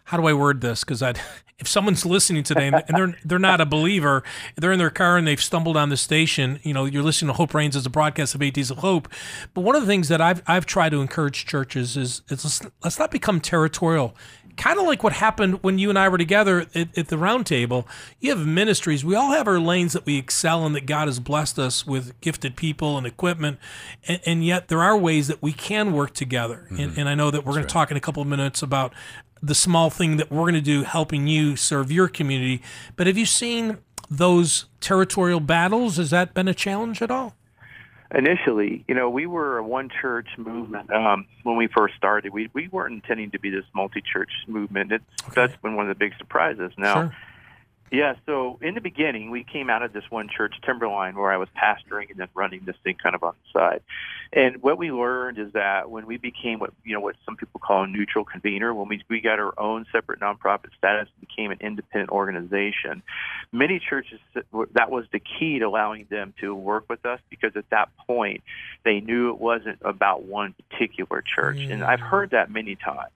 [0.04, 0.84] How do I word this?
[0.84, 1.14] Because I,
[1.58, 4.22] if someone's listening today and they're they're not a believer,
[4.56, 6.60] they're in their car and they've stumbled on the station.
[6.62, 9.08] You know, you're listening to Hope Reigns as a broadcast of Eight Days of Hope.
[9.54, 12.98] But one of the things that I've I've tried to encourage churches is, is let's
[12.98, 14.14] not become territorial
[14.58, 17.46] kind of like what happened when you and I were together at, at the round
[17.46, 17.88] table.
[18.20, 19.04] You have ministries.
[19.04, 22.20] We all have our lanes that we excel in, that God has blessed us with
[22.20, 23.58] gifted people and equipment.
[24.06, 26.66] And, and yet there are ways that we can work together.
[26.68, 27.00] And, mm-hmm.
[27.00, 28.92] and I know that we're going to talk in a couple of minutes about
[29.40, 32.60] the small thing that we're going to do helping you serve your community.
[32.96, 33.78] But have you seen
[34.10, 35.96] those territorial battles?
[35.96, 37.37] Has that been a challenge at all?
[38.14, 42.32] Initially, you know, we were a one church movement um, when we first started.
[42.32, 44.92] We we weren't intending to be this multi church movement.
[44.92, 46.72] It's that's been one of the big surprises.
[46.76, 47.16] Now, Sure.
[47.90, 48.14] Yeah.
[48.26, 51.48] So in the beginning, we came out of this one church, Timberline, where I was
[51.56, 53.82] pastoring and then running this thing kind of on the side.
[54.32, 57.60] And what we learned is that when we became what you know what some people
[57.60, 61.50] call a neutral convener, when we we got our own separate nonprofit status, and became
[61.50, 63.02] an independent organization.
[63.52, 64.20] Many churches
[64.72, 68.42] that was the key to allowing them to work with us because at that point
[68.84, 73.12] they knew it wasn't about one particular church, and I've heard that many times.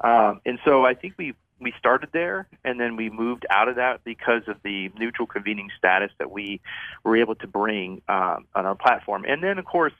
[0.00, 3.76] Um, and so I think we we started there, and then we moved out of
[3.76, 6.60] that because of the neutral convening status that we
[7.04, 9.24] were able to bring um, on our platform.
[9.26, 9.92] And then, of course,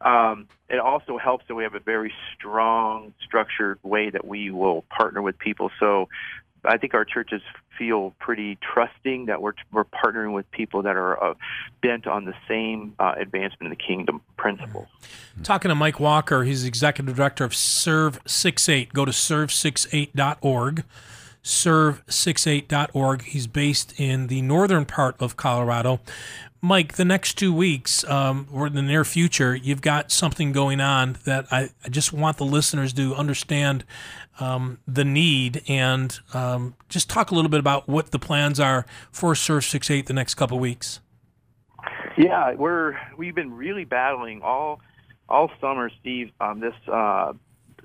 [0.00, 4.82] um, it also helps that we have a very strong, structured way that we will
[4.82, 5.70] partner with people.
[5.78, 6.08] So
[6.64, 7.42] I think our churches
[7.76, 11.34] feel pretty trusting that we're we're partnering with people that are uh,
[11.82, 14.88] bent on the same uh, advancement of the kingdom principles.
[15.42, 18.92] Talking to Mike Walker, he's executive director of Serve 68.
[18.92, 20.84] Go to serve68.org.
[21.42, 23.22] Serve68.org.
[23.22, 26.00] He's based in the northern part of Colorado.
[26.64, 30.80] Mike, the next two weeks, um, or in the near future, you've got something going
[30.80, 33.84] on that I, I just want the listeners to understand
[34.40, 38.86] um, the need and um, just talk a little bit about what the plans are
[39.10, 41.00] for Serve 68 the next couple of weeks.
[42.16, 44.80] Yeah, we're we've been really battling all
[45.28, 47.32] all summer, Steve, on this uh,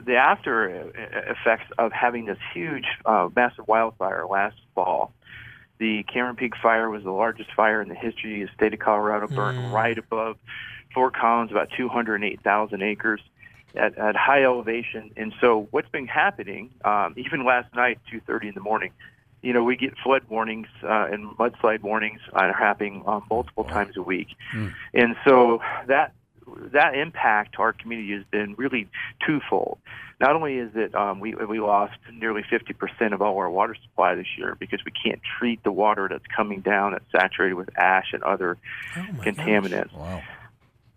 [0.06, 0.92] the after
[1.30, 5.14] effects of having this huge, uh, massive wildfire last fall.
[5.80, 8.80] The Cameron Peak fire was the largest fire in the history of the state of
[8.80, 10.38] Colorado, burned right above
[10.94, 13.22] Fort Collins, about 208,000 acres
[13.76, 15.12] at, at high elevation.
[15.18, 18.92] And so, what's been happening, um, even last night, 2:30 in the morning,
[19.42, 23.96] you know, we get flood warnings uh, and mudslide warnings are happening uh, multiple times
[23.98, 24.28] a week,
[24.94, 26.14] and so that
[26.74, 28.88] that impact to our community has been really
[29.26, 29.78] twofold.
[30.20, 34.16] Not only is it um, we we lost nearly 50% of all our water supply
[34.16, 38.08] this year because we can't treat the water that's coming down that's saturated with ash
[38.12, 38.58] and other
[38.98, 40.22] Oh contaminants Wow.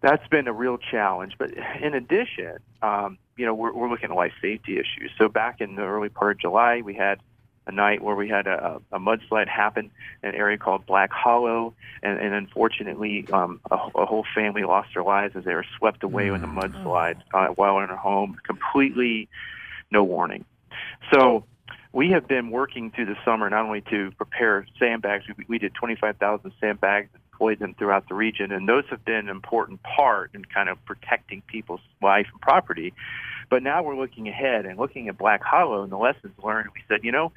[0.03, 1.35] That's been a real challenge.
[1.39, 5.11] But in addition, um, you know, we're, we're looking at life safety issues.
[5.17, 7.21] So back in the early part of July, we had
[7.67, 9.91] a night where we had a, a mudslide happen
[10.23, 14.91] in an area called Black Hollow, and, and unfortunately, um, a, a whole family lost
[14.95, 18.37] their lives as they were swept away in the mudslide uh, while in their home,
[18.45, 19.29] completely
[19.93, 20.45] no warning.
[21.13, 21.45] So
[21.93, 25.25] we have been working through the summer not only to prepare sandbags.
[25.37, 29.17] We, we did 25,000 sandbags and deployed them throughout the region, and those have been
[29.17, 32.93] an important part in kind of protecting people's life and property.
[33.51, 36.71] But now we're looking ahead and looking at Black Hollow and the lessons learned.
[36.75, 37.33] We said, you know,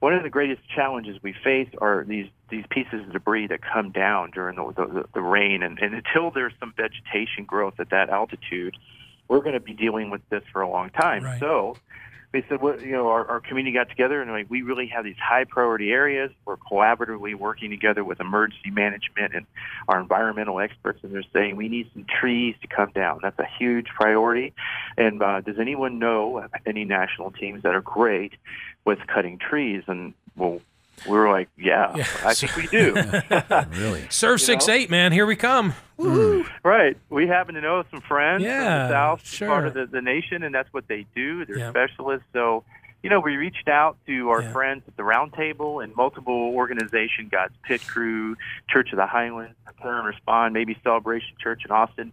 [0.00, 3.90] one of the greatest challenges we face are these these pieces of debris that come
[3.90, 8.10] down during the the, the rain, and, and until there's some vegetation growth at that
[8.10, 8.76] altitude,
[9.28, 11.24] we're going to be dealing with this for a long time.
[11.24, 11.40] Right.
[11.40, 11.76] So
[12.32, 15.04] we said, well, you know, our, our community got together and like we really have
[15.04, 16.30] these high priority areas.
[16.44, 19.46] We're collaboratively working together with emergency management and
[19.88, 23.20] our environmental experts, and they're saying we need some trees to come down.
[23.22, 24.54] That's a huge priority.
[24.96, 28.32] And uh, does anyone know any national teams that are great
[28.84, 29.84] with cutting trees?
[29.86, 30.60] And well,
[31.04, 32.06] we were like, yeah, Yeah.
[32.24, 32.94] I think we do.
[33.80, 34.06] Really?
[34.10, 34.54] Serve You know?
[34.54, 35.12] six eight, man.
[35.12, 35.74] Here we come.
[36.62, 36.96] Right.
[37.10, 39.48] We happen to know some friends from Yeah, the South, sure.
[39.48, 41.44] part of the, the nation, and that's what they do.
[41.44, 41.70] They're Yeah.
[41.70, 42.26] specialists.
[42.32, 42.64] So,
[43.02, 44.52] you know, we reached out to our Yeah.
[44.52, 48.36] friends at the Roundtable and multiple organizations, God's Pit Crew,
[48.68, 52.12] Church of the Highlands, Prepare and Respond, maybe Celebration Church in Austin.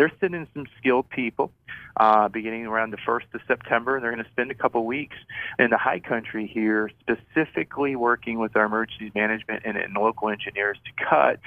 [0.00, 1.52] They're sending some skilled people
[1.98, 5.18] uh, beginning around the 1st of September, and they're going to spend a couple weeks
[5.58, 10.78] in the high country here, specifically working with our emergency management and, and local engineers
[10.86, 11.38] to cut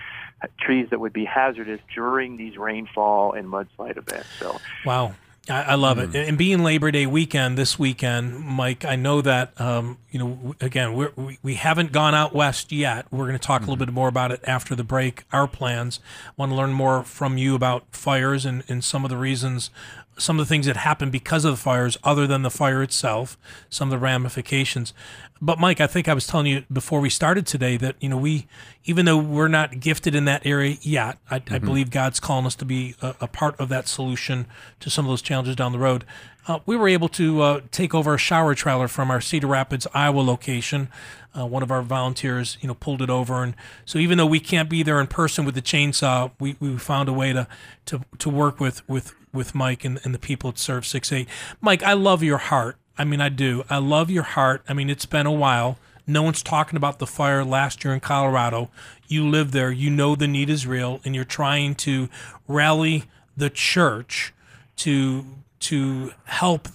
[0.60, 4.28] trees that would be hazardous during these rainfall and mudslide events.
[4.39, 5.16] So, Wow.
[5.49, 6.15] I, I love it.
[6.15, 10.93] And being Labor Day weekend this weekend, Mike, I know that, um, you know, again,
[10.93, 13.08] we're, we, we haven't gone out west yet.
[13.12, 15.99] We're going to talk a little bit more about it after the break, our plans.
[16.38, 19.69] want to learn more from you about fires and, and some of the reasons,
[20.17, 23.38] some of the things that happen because of the fires, other than the fire itself,
[23.69, 24.93] some of the ramifications.
[25.41, 28.17] But Mike, I think I was telling you before we started today that you know
[28.17, 28.47] we,
[28.86, 32.56] even though we're not gifted in that area yet, I, I believe God's calling us
[32.56, 34.45] to be a, a part of that solution
[34.80, 36.06] to some of those challenges down the road.
[36.47, 39.88] Uh, we were able to uh, take over a shower trailer from our Cedar Rapids,
[39.93, 40.89] Iowa location.
[41.38, 44.39] Uh, one of our volunteers, you know, pulled it over, and so even though we
[44.39, 47.47] can't be there in person with the chainsaw, we, we found a way to
[47.88, 51.28] to to work with with with Mike and, and the people at Serve Six Eight.
[51.60, 52.78] Mike, I love your heart.
[52.98, 53.63] I mean, I do.
[53.69, 54.63] I love your heart.
[54.69, 55.78] I mean, it's been a while.
[56.06, 58.69] No one's talking about the fire last year in Colorado.
[59.08, 59.72] You live there.
[59.72, 62.10] You know the need is real, and you're trying to
[62.48, 64.34] rally the church
[64.78, 65.26] to
[65.60, 66.67] to help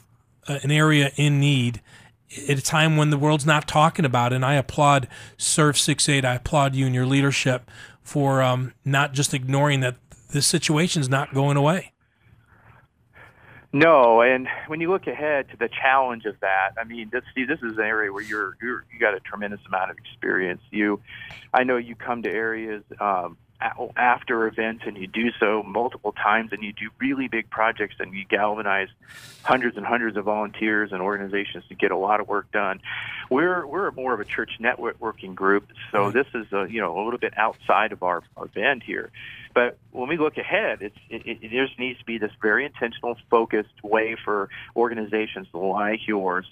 [0.49, 1.83] uh, an area in need
[2.49, 4.37] at a time when the world's not talking about it.
[4.37, 6.25] And I applaud Serve Six Eight.
[6.25, 7.71] I applaud you and your leadership
[8.03, 9.97] for um, not just ignoring that
[10.33, 11.93] this situation's not going away.
[13.73, 17.45] No, and when you look ahead to the challenge of that, I mean, this, see,
[17.45, 20.63] this is an area where you're, you're you got a tremendous amount of experience.
[20.71, 21.01] You,
[21.53, 26.53] I know you come to areas um, after events and you do so multiple times,
[26.53, 28.89] and you do really big projects, and you galvanize
[29.43, 32.81] hundreds and hundreds of volunteers and organizations to get a lot of work done.
[33.31, 37.05] We're we're more of a church networking group, so this is a, you know a
[37.05, 39.11] little bit outside of our, our band here.
[39.59, 43.17] But when we look ahead, it's, it, it, just needs to be this very intentional,
[43.29, 46.47] focused way for organizations like yours,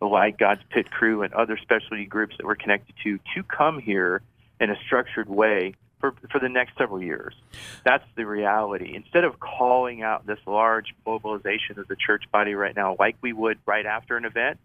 [0.00, 4.22] like God's Pit Crew, and other specialty groups that we're connected to, to come here
[4.60, 7.32] in a structured way for, for the next several years.
[7.84, 8.92] That's the reality.
[8.92, 13.32] Instead of calling out this large mobilization of the church body right now, like we
[13.32, 14.58] would right after an event,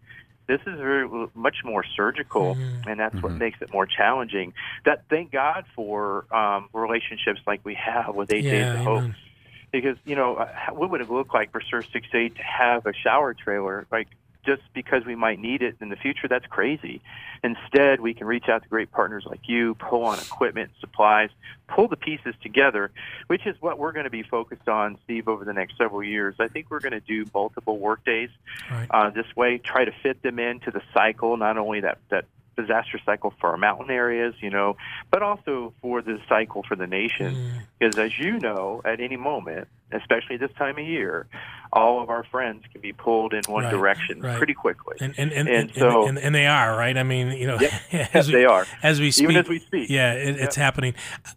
[0.46, 4.52] this is very much more surgical, and that's what makes it more challenging.
[4.84, 9.04] That thank God for um, relationships like we have with Eight Days Yeah, of Hope,
[9.72, 12.86] because you know uh, what would it look like for Serve Six Eight to have
[12.86, 13.86] a shower trailer?
[13.90, 14.08] Like
[14.44, 16.28] just because we might need it in the future.
[16.28, 17.00] That's crazy.
[17.42, 21.30] Instead, we can reach out to great partners like you, pull on equipment, supplies,
[21.68, 22.90] pull the pieces together,
[23.26, 26.34] which is what we're going to be focused on, Steve, over the next several years.
[26.38, 28.30] I think we're going to do multiple work days
[28.70, 28.86] Right.
[28.90, 32.24] uh, this way, try to fit them into the cycle, not only that, that
[32.56, 34.76] disaster cycle for our mountain areas, you know,
[35.10, 37.34] but also for the cycle for the nation.
[37.34, 37.50] Mm.
[37.78, 41.26] Because as you know, at any moment, especially this time of year,
[41.72, 44.36] all of our friends can be pulled in one Right, direction right.
[44.38, 44.96] pretty quickly.
[45.00, 46.96] And and and, And and, so- and, and they are right.
[46.96, 48.64] I mean, you know, as Yes, they are.
[48.82, 49.90] as we speak, Even as we speak.
[49.90, 50.94] Yeah, it, it's happening.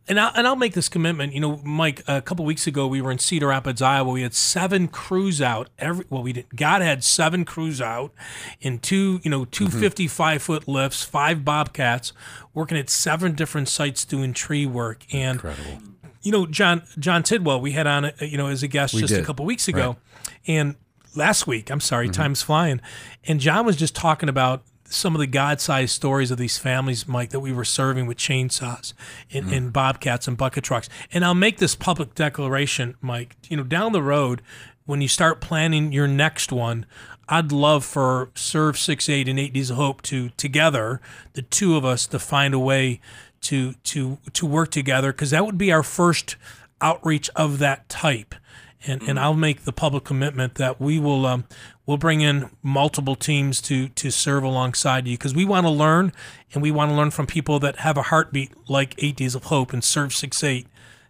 [0.07, 1.33] And I'll, and I'll make this commitment.
[1.33, 4.11] You know, Mike, a couple weeks ago we were in Cedar Rapids, Iowa.
[4.11, 5.69] We had seven crews out.
[5.79, 6.45] Every well, we did.
[6.55, 8.13] God had seven crews out
[8.61, 9.79] in two, you know, two Mm-hmm.
[9.79, 12.13] 55 foot lifts, five bobcats,
[12.53, 15.05] working at seven different sites doing tree work.
[15.13, 15.79] And Incredible.
[16.21, 19.01] you know, John John Tidwell, we had on, uh, you know, as a guest We
[19.01, 19.97] just a couple weeks ago,
[20.45, 20.75] and
[21.15, 21.69] last week.
[21.71, 21.83] I'm Mm-hmm.
[21.85, 22.81] sorry, time's flying,
[23.25, 27.31] and John was just talking about some of the God-sized stories of these families, Mike,
[27.31, 28.93] that we were serving with chainsaws
[29.33, 29.53] and, Mm-hmm.
[29.53, 30.87] and bobcats and bucket trucks.
[31.11, 33.35] And I'll make this public declaration, Mike.
[33.49, 34.41] You know, down the road,
[34.85, 36.85] when you start planning your next one,
[37.29, 41.01] I'd love for Serve Six Eight and Eight Days of Hope to together,
[41.33, 43.01] the two of us, to find a way
[43.41, 46.35] to to to work together because that would be our first
[46.81, 48.35] outreach of that type.
[48.85, 51.45] And, and I'll make the public commitment that we will um,
[51.85, 56.13] we'll bring in multiple teams to to serve alongside you because we want to learn
[56.53, 59.45] and we want to learn from people that have a heartbeat like Eight Days of
[59.45, 60.67] Hope and Serve Six Eight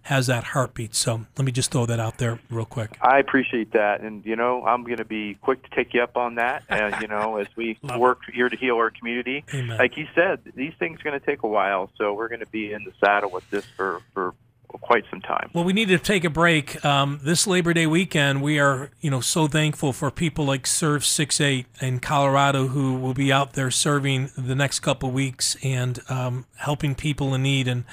[0.07, 0.95] has that heartbeat.
[0.95, 2.97] So let me just throw that out there real quick.
[3.01, 6.15] I appreciate that, and you know I'm going to be quick to take you up
[6.15, 6.63] on that.
[6.69, 9.77] And you know, as we work here to heal our community, Amen.
[9.77, 12.47] like you said, these things are going to take a while, so we're going to
[12.47, 14.33] be in the saddle with this for for
[14.67, 15.49] quite some time.
[15.53, 16.83] Well, we need to take a break.
[16.85, 21.05] Um, this Labor Day weekend, we are, you know, so thankful for people like Serve
[21.05, 25.99] Six Eight in Colorado who will be out there serving the next couple weeks and
[26.09, 27.67] um, helping people in need.
[27.67, 27.85] And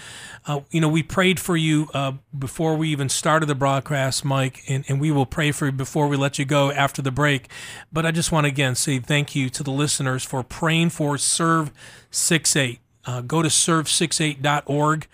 [0.47, 4.63] uh, you know, we prayed for you uh, before we even started the broadcast, Mike,
[4.69, 7.49] and, and we will pray for you before we let you go after the break.
[7.93, 11.19] But I just want to again say thank you to the listeners for praying for
[11.19, 11.73] Serve
[12.11, 12.81] Six Eight.
[13.07, 15.07] Uh, go to serve68.org.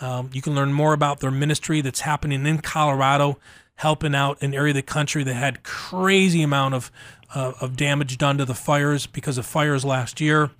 [0.00, 3.38] Um, you can learn more about their ministry that's happening in Colorado,
[3.76, 6.90] helping out an area of the country that had crazy amount of
[7.34, 10.50] uh, of damage done to the fires because of fires last year.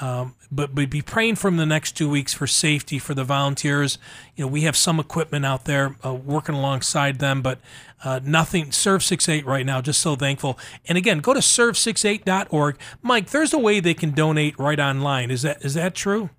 [0.00, 3.24] Um, but but be praying for them the next two weeks for safety for the
[3.24, 3.98] volunteers.
[4.34, 7.58] You know, we have some equipment out there uh, working alongside them, but
[8.02, 8.72] uh, nothing.
[8.72, 9.80] Serve 68 right now.
[9.80, 10.58] Just so thankful.
[10.88, 12.78] And again, go to serve68.org.
[13.02, 15.30] Mike, there's a way they can donate right online.
[15.30, 16.30] Is that is that true?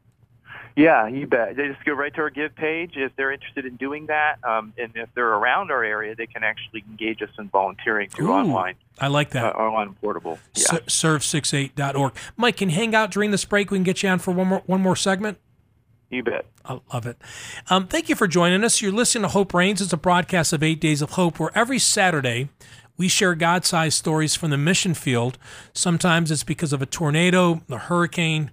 [0.76, 1.56] Yeah, you bet.
[1.56, 4.74] They just go right to our give page if they're interested in doing that, um,
[4.78, 8.34] and if they're around our area, they can actually engage us in volunteering through Ooh,
[8.34, 9.56] online, I like uh, that.
[9.56, 10.38] online portable.
[10.54, 10.80] Yeah.
[10.86, 12.14] serve68.org.
[12.36, 13.72] Mike, can you hang out during this break?
[13.72, 15.38] We can get you on for one more one more segment.
[16.10, 16.46] You bet.
[16.66, 17.18] I love it.
[17.70, 18.82] Um, thank you for joining us.
[18.82, 19.82] You're listening to Hope Reigns.
[19.82, 22.50] It's a broadcast of Eight Days of Hope, where every Saturday
[22.98, 25.38] we share God-sized stories from the mission field.
[25.74, 28.52] Sometimes it's because of a tornado, a hurricane,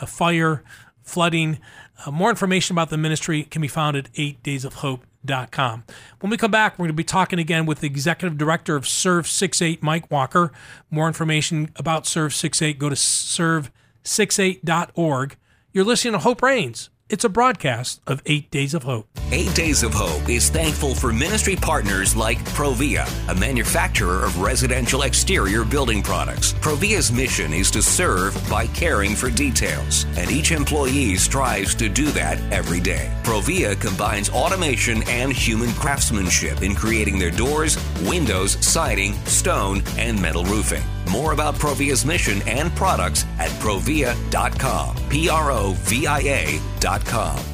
[0.00, 0.64] a fire,
[1.04, 1.60] flooding.
[2.04, 5.84] Uh, more information about the ministry can be found at 8daysofhope.com.
[6.20, 8.88] When we come back, we're going to be talking again with the executive director of
[8.88, 10.50] Serve 68, Mike Walker.
[10.90, 15.36] More information about Serve 68, go to serve68.org.
[15.72, 16.90] You're listening to Hope Reigns.
[17.10, 19.06] It's a broadcast of Eight Days of Hope.
[19.30, 25.02] Eight Days of Hope is thankful for ministry partners like Provia, a manufacturer of residential
[25.02, 26.54] exterior building products.
[26.54, 32.06] Provia's mission is to serve by caring for details, and each employee strives to do
[32.12, 33.12] that every day.
[33.22, 40.46] Provia combines automation and human craftsmanship in creating their doors, windows, siding, stone, and metal
[40.46, 40.82] roofing.
[41.10, 44.96] More about Provia's mission and products at provia.com.
[45.08, 47.44] P R O V I A.com.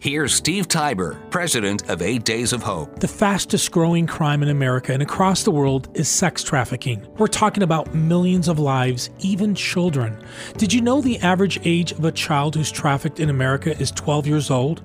[0.00, 3.00] Here's Steve Tybor, president of Eight Days of Hope.
[3.00, 7.04] The fastest growing crime in America and across the world is sex trafficking.
[7.18, 10.22] We're talking about millions of lives, even children.
[10.56, 14.28] Did you know the average age of a child who's trafficked in America is 12
[14.28, 14.84] years old?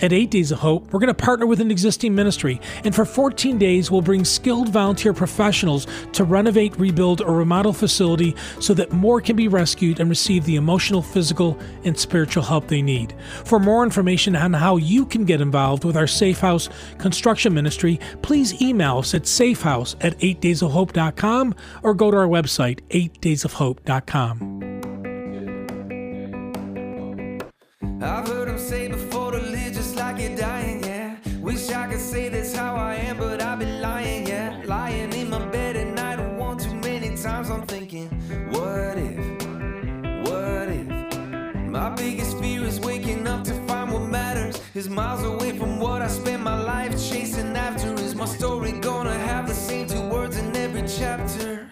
[0.00, 3.04] At 8 Days of Hope, we're going to partner with an existing ministry, and for
[3.04, 8.92] 14 days, we'll bring skilled volunteer professionals to renovate, rebuild, or remodel facility so that
[8.92, 13.14] more can be rescued and receive the emotional, physical, and spiritual help they need.
[13.44, 16.68] For more information on how you can get involved with our Safe House
[16.98, 24.75] construction ministry, please email us at safehouse at 8daysofhope.com or go to our website, 8daysofhope.com.
[28.00, 31.16] I've heard him say before to live just like you're dying, yeah.
[31.40, 34.62] Wish I could say that's how I am, but I'd be lying, yeah.
[34.66, 38.08] Lying in my bed at night one too many times, I'm thinking,
[38.50, 40.86] what if, what if?
[41.70, 46.02] My biggest fear is waking up to find what matters is miles away from what
[46.02, 47.94] I spend my life chasing after.
[47.94, 51.66] Is my story gonna have the same two words in every chapter?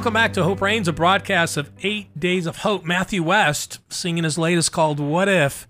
[0.00, 2.86] Welcome back to Hope Reigns, a broadcast of Eight Days of Hope.
[2.86, 5.68] Matthew West singing his latest called What If.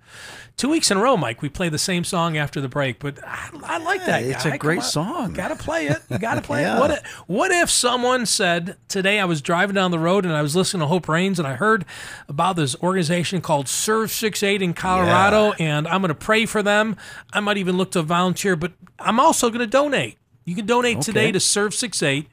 [0.57, 3.19] Two weeks in a row, Mike, we play the same song after the break, but
[3.27, 4.23] I, I like that.
[4.23, 4.55] it's guy.
[4.55, 4.85] a great on.
[4.85, 5.33] song.
[5.33, 5.99] Gotta play it.
[6.09, 6.77] You gotta play Yeah.
[6.77, 6.81] it.
[6.81, 10.43] What if, what if someone said today I was driving down the road and I
[10.43, 11.85] was listening to Hope Reigns and I heard
[12.29, 16.97] about this organization called Serve 68 in Colorado and I'm going to pray for them.
[17.33, 20.19] I might even look to volunteer, but I'm also going to donate.
[20.45, 22.27] You can donate today to Serve 68.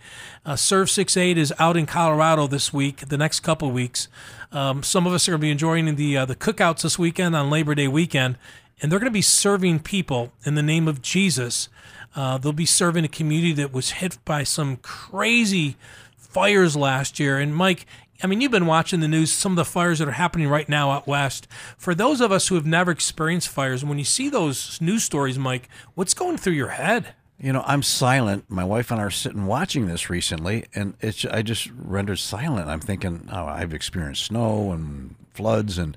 [0.46, 4.08] Uh, Serve 68 is out in Colorado this week, the next couple weeks.
[4.52, 7.36] Um, some of us are going to be enjoying the uh, the cookouts this weekend
[7.36, 8.38] on Labor Day weekend,
[8.82, 11.68] and they're going to be serving people in the name of Jesus.
[12.16, 15.76] Uh, they'll be serving a community that was hit by some crazy
[16.16, 17.38] fires last year.
[17.38, 17.86] And Mike,
[18.24, 20.68] I mean, you've been watching the news, some of the fires that are happening right
[20.68, 21.46] now out west.
[21.78, 25.38] For those of us who have never experienced fires, when you see those news stories,
[25.38, 27.14] Mike, what's going through your head?
[27.40, 28.46] You know, I'm silent.
[28.50, 32.68] My wife and I are sitting watching this recently, and it's I just rendered silent.
[32.68, 35.96] I'm thinking, oh, I've experienced snow and floods and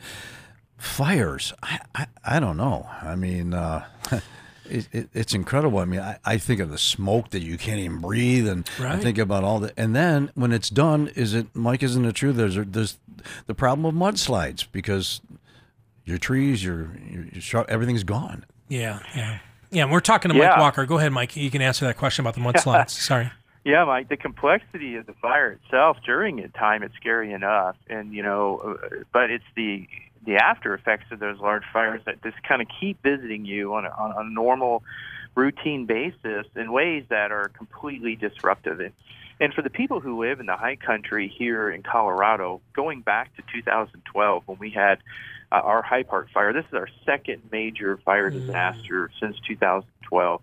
[0.77, 1.55] fires.
[1.63, 2.87] I I, I don't know.
[3.01, 3.87] I mean, uh,
[4.67, 5.79] it, it, it's incredible.
[5.79, 8.99] I mean, I, I think of the smoke that you can't even breathe, and I
[8.99, 9.73] think about all that.
[9.79, 11.83] And then when it's done, is it Mike?
[11.83, 12.33] Isn't it true?
[12.33, 12.99] There's there's
[13.47, 15.23] the problem of mudslides because
[16.05, 18.45] your trees, your your, your everything's gone.
[18.69, 19.39] Yeah, yeah.
[19.71, 20.85] Yeah, and we're talking to Mike Walker.
[20.87, 21.37] Go ahead, Mike.
[21.37, 22.91] You can answer that question about the mudslides.
[22.91, 23.31] Sorry.
[23.65, 24.09] Yeah, Mike.
[24.09, 28.59] The complexity of the fire itself during a time it's scary enough, and you know,
[28.59, 29.87] uh, but it's the
[30.27, 33.87] the after effects of those large fires that just kind of keep visiting you on
[33.87, 34.83] a, on a normal,
[35.35, 38.81] routine basis in ways that are completely disruptive.
[38.81, 38.93] And,
[39.41, 43.35] and for the people who live in the high country here in Colorado, going back
[43.37, 44.99] to 2012 when we had
[45.53, 50.43] uh, our High Park fire, this is our second major fire disaster since 2012.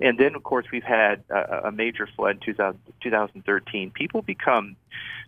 [0.00, 3.90] And then, of course, we've had a, a major flood in 2000, 2013.
[3.90, 4.76] People become,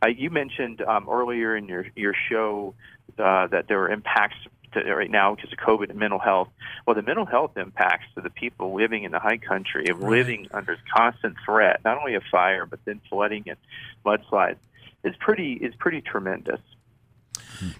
[0.05, 2.75] uh, you mentioned um, earlier in your, your show
[3.19, 4.37] uh, that there are impacts
[4.73, 6.49] to, right now because of COVID and mental health.
[6.87, 10.49] Well, the mental health impacts to the people living in the high country of living
[10.53, 13.57] under constant threat, not only of fire, but then flooding and
[14.05, 14.57] mudslides,
[15.03, 16.61] is pretty, is pretty tremendous.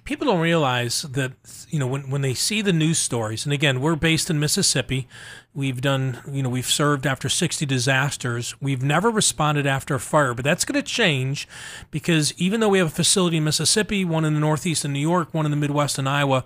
[0.05, 1.33] People don't realize that
[1.69, 5.09] you know when, when they see the news stories and again we're based in mississippi
[5.55, 10.35] we've done you know we've served after 60 disasters we've never responded after a fire
[10.35, 11.49] but that's going to change
[11.91, 14.99] because even though we have a facility in mississippi one in the northeast in new
[14.99, 16.45] york one in the midwest in iowa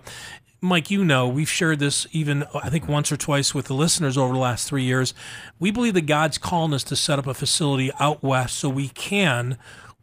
[0.63, 4.17] Mike, you know, we've shared this even, I think, once or twice with the listeners
[4.17, 5.13] over the last three years.
[5.59, 8.87] We believe that God's calling us to set up a facility out west so we
[8.87, 9.57] can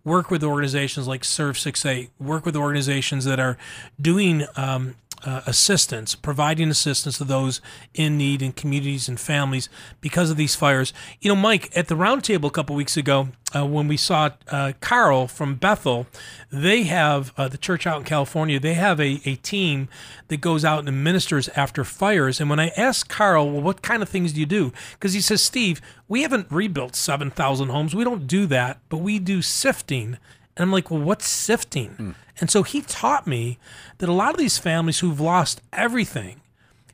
[0.05, 3.59] work with organizations like Serve 68, work with organizations that are
[4.01, 4.95] doing um,
[5.25, 7.61] uh, assistance, providing assistance to those
[7.95, 9.69] in need in communities and families
[10.01, 10.93] because of these fires.
[11.21, 14.73] You know, Mike, at the roundtable a couple weeks ago, uh, when we saw uh,
[14.81, 16.07] Carl from Bethel,
[16.53, 18.61] they have uh, the church out in California.
[18.61, 19.89] They have a, a team
[20.29, 22.41] that goes out and ministers after fires.
[22.41, 24.73] And when I asked Carl, well, what kind of things do you do?
[24.93, 27.95] Because he says, Steve, we haven't rebuilt 7,000 homes.
[27.95, 30.19] We don't do that, but we do sifting.
[30.61, 32.15] And I'm like, well, what's sifting?
[32.39, 33.59] And so he taught me
[33.97, 36.43] that a lot of these families who've lost everything,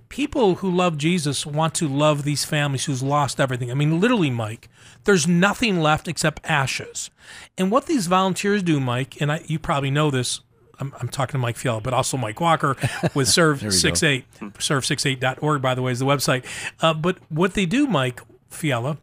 [0.08, 3.72] people who love Jesus want to love these families who's lost everything.
[3.72, 4.68] I mean, literally, Mike,
[5.02, 7.10] there's nothing left except ashes.
[7.58, 10.42] And what these volunteers do, Mike, and I, you probably know this.
[10.78, 12.76] I'm, I'm talking to Mike Fiala, but also Mike Walker
[13.14, 13.78] with Serve There we go.
[13.78, 14.24] 68,
[14.58, 16.44] serve68.org, by the way, is the website.
[16.80, 18.20] Uh, but what they do, Mike
[18.56, 18.98] Fiala,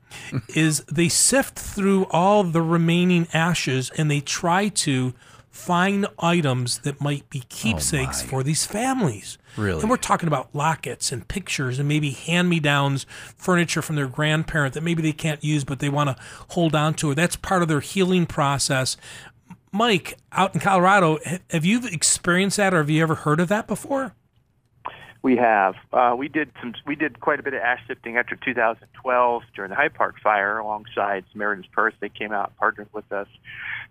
[0.50, 5.14] is they sift through all the remaining ashes and they try to
[5.54, 8.30] find items that might be oh, keepsakes my.
[8.30, 9.38] for these families.
[9.56, 9.82] Really?
[9.82, 13.06] And we're talking about lockets and pictures and maybe hand me downs,
[13.38, 16.96] furniture from their grandparent that maybe they can't use, but they want to hold on
[16.96, 17.12] to.
[17.12, 17.16] it.
[17.16, 18.98] That's part of their healing process.
[19.72, 21.20] Mike, out in Colorado,
[21.52, 24.16] have you experienced that or have you ever heard of that before?
[25.24, 25.76] We have.
[25.94, 26.74] Uh, we did some.
[26.86, 30.58] We did quite a bit of ash sifting after 2012 during the High Park fire,
[30.58, 31.94] alongside Samaritan's Purse.
[32.02, 33.28] They came out and partnered with us.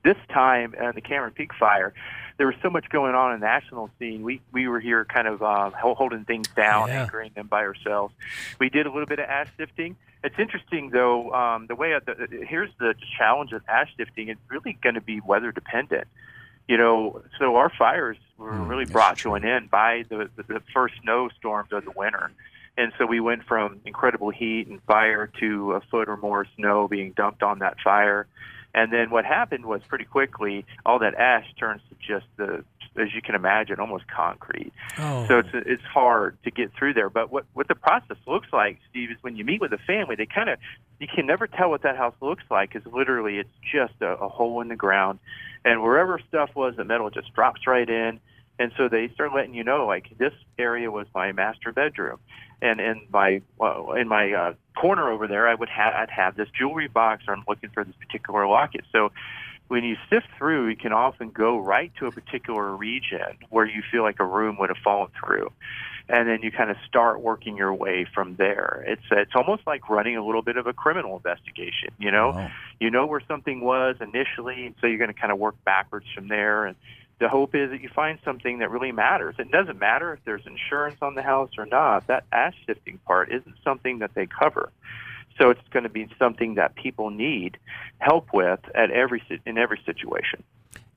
[0.04, 1.94] This time, uh, the Cameron Peak fire,
[2.36, 4.22] there was so much going on in the national scene.
[4.22, 7.04] We we were here, kind of uh, holding things down, Yeah.
[7.04, 8.12] anchoring them by ourselves.
[8.60, 9.96] We did a little bit of ash sifting.
[10.22, 11.32] It's interesting, though.
[11.32, 14.28] Um, the way the, here's the challenge of ash sifting.
[14.28, 16.08] It's really going to be weather dependent
[16.68, 20.42] you know, so our fires were hmm, really brought to an end by the, the,
[20.42, 22.30] the first snowstorms of the winter.
[22.76, 26.88] And so we went from incredible heat and fire to a foot or more snow
[26.88, 28.26] being dumped on that fire.
[28.74, 32.64] And then what happened was pretty quickly, all that ash turns to just the,
[32.96, 34.72] as you can imagine, almost concrete.
[34.98, 37.10] Oh, So it's it's hard to get through there.
[37.10, 40.16] But what what the process looks like, Steve, is when you meet with a family,
[40.16, 40.58] they kind of
[40.98, 44.28] you can never tell what that house looks like because literally it's just a, a
[44.28, 45.18] hole in the ground,
[45.64, 48.20] and wherever stuff was, the metal just drops right in.
[48.58, 52.18] And so they start letting you know, like this area was my master bedroom,
[52.60, 56.36] and in my well, in my uh, corner over there, I would have I'd have
[56.36, 58.84] this jewelry box, or I'm looking for this particular locket.
[58.92, 59.10] So
[59.68, 63.82] when you sift through, you can often go right to a particular region where you
[63.90, 65.50] feel like a room would have fallen through,
[66.10, 68.84] and then you kind of start working your way from there.
[68.86, 71.88] It's it's almost like running a little bit of a criminal investigation.
[71.98, 72.50] You know, Wow.
[72.80, 76.28] you know where something was initially, so you're going to kind of work backwards from
[76.28, 76.66] there.
[76.66, 76.76] And
[77.18, 79.36] the hope is that you find something that really matters.
[79.38, 82.06] It doesn't matter if there's insurance on the house or not.
[82.08, 84.72] That ash sifting part isn't something that they cover.
[85.38, 87.58] So it's going to be something that people need
[87.98, 90.42] help with at every in every situation.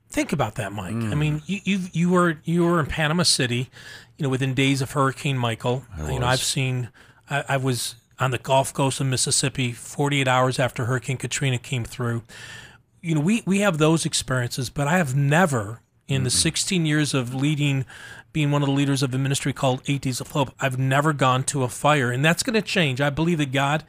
[0.08, 0.94] think about that, Mike.
[0.94, 1.18] I mm.
[1.18, 3.70] mean, you you you were you were in Panama City,
[4.16, 5.84] you know, within days of Hurricane Michael.
[6.08, 6.90] you know, I've seen.
[7.28, 11.84] I, I was on the Gulf Coast of Mississippi 48 hours after Hurricane Katrina came
[11.84, 12.22] through.
[13.00, 16.38] You know, we we have those experiences, but I have never in the mm-hmm.
[16.38, 17.84] 16 years of leading
[18.36, 21.14] being one of the leaders of a ministry called Eight Days of Hope, I've never
[21.14, 22.10] gone to a fire.
[22.10, 23.00] And that's going to change.
[23.00, 23.82] I believe that God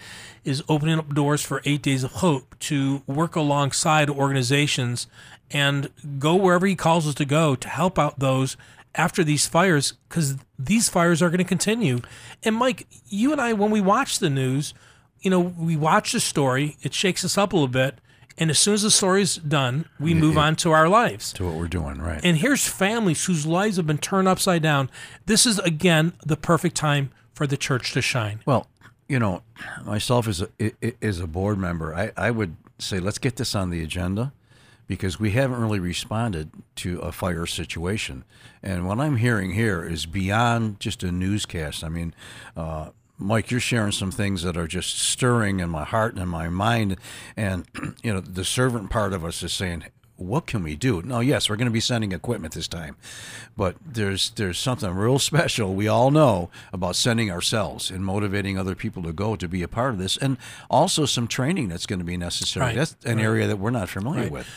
[0.45, 5.07] is opening up doors for Eight Days of Hope to work alongside organizations
[5.51, 8.55] and go wherever He calls us to go to help out those
[8.95, 11.99] after these fires, because these fires are going to continue.
[12.41, 14.73] And Mike, you and I, when we watch the news,
[15.19, 17.99] you know, we watch the story, it shakes us up a little bit.
[18.37, 21.33] And as soon as the story's done, we move on to our lives.
[21.33, 22.21] to what we're doing, right?
[22.23, 24.91] And here's families whose lives have been turned upside down.
[25.25, 28.41] This is again the perfect time for the church to shine.
[28.45, 28.67] Well,
[29.07, 29.41] you know,
[29.85, 33.69] myself as a as a board member, I, I would say let's get this on
[33.69, 34.33] the agenda
[34.87, 38.23] because we haven't really responded to a fire situation.
[38.63, 41.83] And what I'm hearing here is beyond just a newscast.
[41.83, 42.13] I mean,
[42.55, 46.29] uh, Mike, you're sharing some things that are just stirring in my heart and in
[46.29, 46.97] my mind.
[47.35, 47.65] And,
[48.03, 49.85] you know, the servant part of us is saying,
[50.17, 51.01] what can we do?
[51.03, 52.95] No, yes, we're going to be sending equipment this time,
[53.55, 58.73] but there's there's something real special we all know about sending ourselves and motivating other
[58.73, 60.37] people to go to be a part of this, and
[60.71, 62.65] also some training that's going to be necessary.
[62.65, 64.31] Right, That's an area that we're not familiar Right.
[64.31, 64.47] with.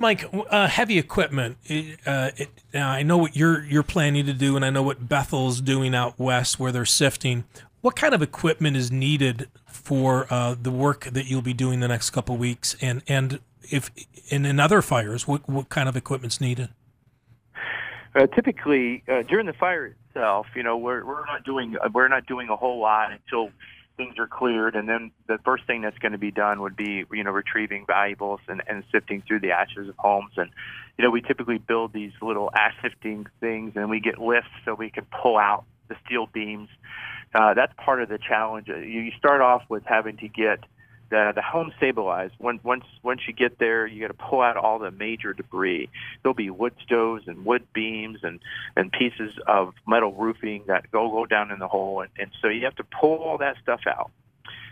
[0.00, 1.58] Mike, uh, heavy equipment.
[2.04, 5.60] Uh, it, I know what you're you're planning to do, and I know what Bethel's
[5.60, 7.44] doing out west, where they're sifting.
[7.82, 11.88] What kind of equipment is needed for uh, the work that you'll be doing the
[11.88, 13.90] next couple weeks, and and if
[14.28, 16.70] in other fires, what what kind of equipment's needed?
[18.14, 22.08] Uh, typically, uh, during the fire itself, you know, we're we're not doing uh, we're
[22.08, 23.50] not doing a whole lot until
[23.96, 27.04] things are cleared, and then the first thing that's going to be done would be
[27.10, 30.50] you know retrieving valuables and, and sifting through the ashes of homes, and
[30.98, 34.74] you know we typically build these little ash sifting things, and we get lifts so
[34.74, 36.68] we can pull out the steel beams.
[37.34, 38.68] Uh, that's part of the challenge.
[38.68, 40.60] Uh, You, start off with having to get
[41.10, 42.34] the, the home stabilized.
[42.38, 45.88] When, once once you get there, you got to pull out all the major debris.
[46.22, 48.40] There'll be wood stoves and wood beams and
[48.76, 52.48] and pieces of metal roofing that go go down in the hole, and, and so
[52.48, 54.10] you have to pull all that stuff out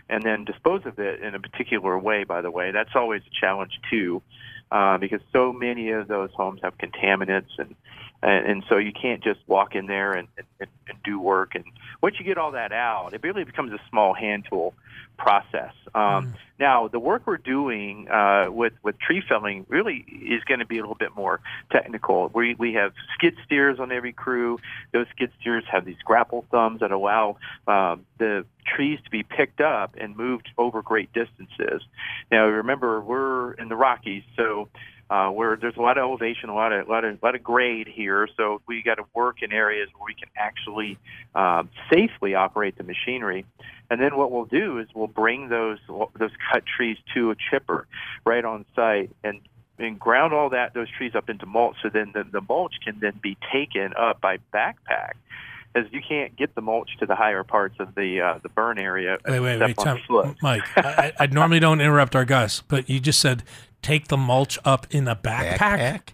[0.09, 2.23] and then dispose of it in a particular way.
[2.25, 4.21] By the way, that's always a challenge too,
[4.71, 7.75] uh, because so many of those homes have contaminants and
[8.21, 10.27] and, and so you can't just walk in there and,
[10.59, 11.55] and, and do work.
[11.55, 11.65] And
[12.01, 14.73] once you get all that out, it really becomes a small hand tool
[15.17, 15.73] process.
[15.93, 20.65] Um, Now, the work we're doing uh, with with tree felling really is going to
[20.65, 21.39] be a little bit more
[21.71, 22.29] technical.
[22.31, 24.59] We we have skid steers on every crew.
[24.93, 29.59] Those skid steers have these grapple thumbs that allow um, the trees to be picked
[29.59, 31.81] up and moved over great distances.
[32.31, 34.69] Now, remember we're in the Rockies, so
[35.11, 37.87] uh, where there's a lot of elevation, a lot of lot of lot of grade
[37.87, 38.29] here.
[38.37, 40.97] So we got to work in areas where we can actually
[41.35, 43.45] uh, safely operate the machinery.
[43.89, 45.79] And then what we'll do is we'll bring those
[46.17, 47.87] those cut trees to a chipper
[48.25, 49.41] right on site and
[49.77, 51.75] and ground all that those trees up into mulch.
[51.83, 55.13] So then the, the mulch can then be taken up by backpack.
[55.73, 58.77] As you can't get the mulch to the higher parts of the uh, the burn
[58.77, 59.17] area.
[59.25, 60.35] Wait, wait, wait, on Tom.
[60.41, 60.63] Mike.
[60.75, 63.43] I, I I normally don't interrupt our guests, but you just said
[63.81, 66.13] take the mulch up in a backpack.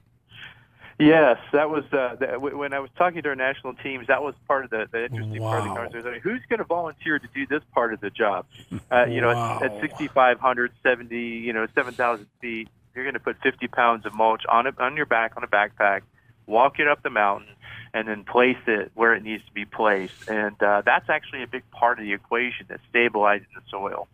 [1.00, 4.08] Yes, that was uh, that, when I was talking to our national teams.
[4.08, 6.08] That was part of the, the interesting part of the conversation.
[6.08, 8.48] I mean, Who's going to volunteer to do this part of the job?
[8.92, 13.38] Uh, you know, at, at 6,500, 70, you know, 7,000 feet, you're going to put
[13.44, 16.02] 50 pounds of mulch on it on your back on a backpack,
[16.48, 17.50] walk it up the mountain,
[17.94, 20.28] and then place it where it needs to be placed.
[20.30, 24.08] And uh, that's actually a big part of the equation that's stabilizing the soil.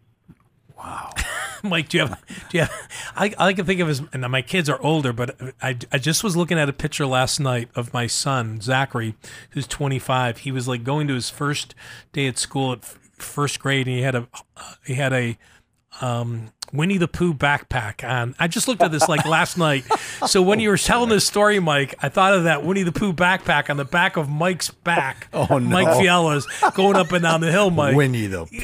[0.78, 1.12] Wow.
[1.64, 2.22] Mike, do you have?
[2.50, 2.90] Do you have?
[3.16, 6.24] I I can think of as and my kids are older, but I I just
[6.24, 9.16] was looking at a picture last night of my son Zachary,
[9.52, 10.40] who's 25.
[10.40, 11.74] He was like going to his first
[12.12, 14.28] day at school at first grade, and he had a
[14.86, 15.38] he had a
[16.02, 18.34] um, Winnie the Pooh backpack on.
[18.40, 19.86] I just looked at this like last night.
[20.28, 23.14] So when you were telling this story, Mike, I thought of that Winnie the Pooh
[23.14, 25.28] backpack on the back of Mike's back.
[25.34, 25.60] Oh, no.
[25.60, 27.96] Mike Fiala's going up and down the hill, Mike.
[27.96, 28.46] Winnie the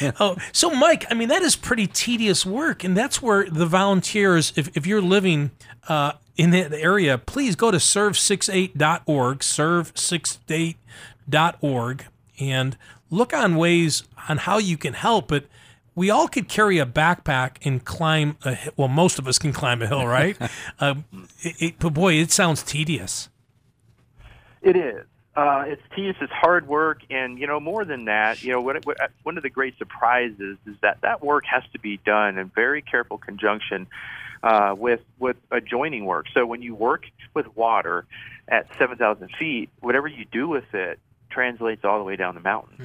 [0.00, 0.12] Pooh.
[0.20, 4.52] oh, so Mike, I mean that is pretty tedious work, and that's where the volunteers,
[4.56, 5.52] if, if you're living
[5.88, 12.04] uh, in the area, please go to serve68.org, serve68.org,
[12.40, 12.76] and
[13.10, 15.28] look on ways on how you can help.
[15.28, 15.44] But
[15.94, 19.52] we all could carry a backpack and climb a hi- well, most of us can
[19.52, 20.36] climb a hill, right?
[20.80, 20.94] uh,
[21.42, 23.28] it, it, but boy, it sounds tedious.
[24.62, 25.04] It is.
[25.34, 26.16] Uh, it's tedious.
[26.20, 28.42] It's hard work, and you know more than that.
[28.42, 31.78] You know, what, what, one of the great surprises is that that work has to
[31.78, 33.86] be done in very careful conjunction
[34.42, 36.26] uh, with with adjoining work.
[36.34, 38.04] So when you work with water
[38.46, 40.98] at seven thousand feet, whatever you do with it
[41.32, 42.76] translates all the way down the mountain.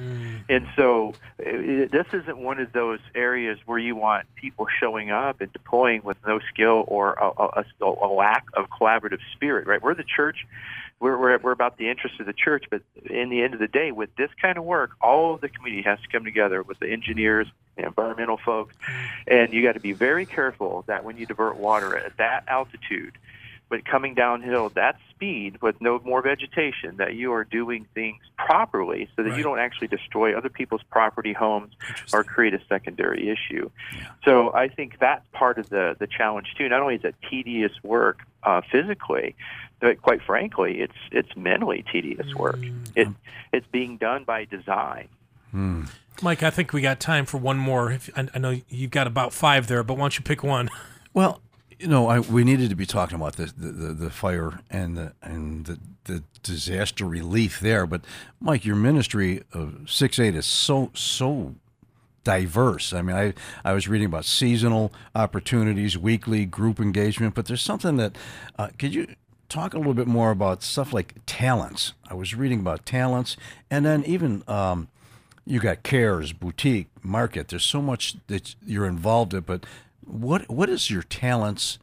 [0.48, 0.56] Mm.
[0.56, 5.40] And so it, this isn't one of those areas where you want people showing up
[5.40, 9.82] and deploying with no skill or a, a, a, a lack of collaborative spirit, right?
[9.82, 10.46] We're the church.
[11.00, 13.68] We're, we're, we're about the interest of the church, but in the end of the
[13.68, 16.80] day, with this kind of work, all of the community has to come together with
[16.80, 17.46] the engineers,
[17.76, 19.08] the environmental folks, mm.
[19.28, 23.16] and you got to be very careful that when you divert water at that altitude,
[23.68, 28.22] but coming downhill at that speed with no more vegetation, that you are doing things
[28.36, 29.36] properly so that Right.
[29.38, 31.74] you don't actually destroy other people's property, homes,
[32.12, 33.68] or create a secondary issue.
[34.24, 36.68] So I think that's part of the, the challenge too.
[36.68, 39.34] Not only is it tedious work uh, physically,
[39.80, 42.58] but quite frankly, it's it's mentally tedious work.
[42.96, 43.08] It
[43.52, 45.08] it's being done by design.
[46.20, 47.92] Mike, I think we got time for one more.
[47.92, 50.68] If, I, I know you've got about five there, but why don't you pick one?
[51.14, 51.40] Well,
[51.78, 55.12] you know, I, we needed to be talking about the, the, the fire and the
[55.22, 57.86] and the, the disaster relief there.
[57.86, 58.04] But
[58.40, 61.54] Mike, your ministry of six eight is so so
[62.24, 62.92] diverse.
[62.92, 67.96] I mean, I I was reading about seasonal opportunities, weekly group engagement, but there's something
[67.96, 68.16] that
[68.58, 69.14] uh, could you
[69.48, 71.92] talk a little bit more about stuff like talents?
[72.10, 73.36] I was reading about talents,
[73.70, 74.42] and then even.
[74.48, 74.88] Um,
[75.46, 79.64] you got cares boutique market there's so much that you're involved in but
[80.08, 81.78] what what is your talents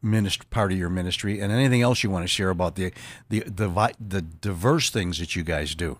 [0.00, 2.92] ministry part of your ministry and anything else you want to share about the
[3.28, 5.98] the the, the diverse things that you guys do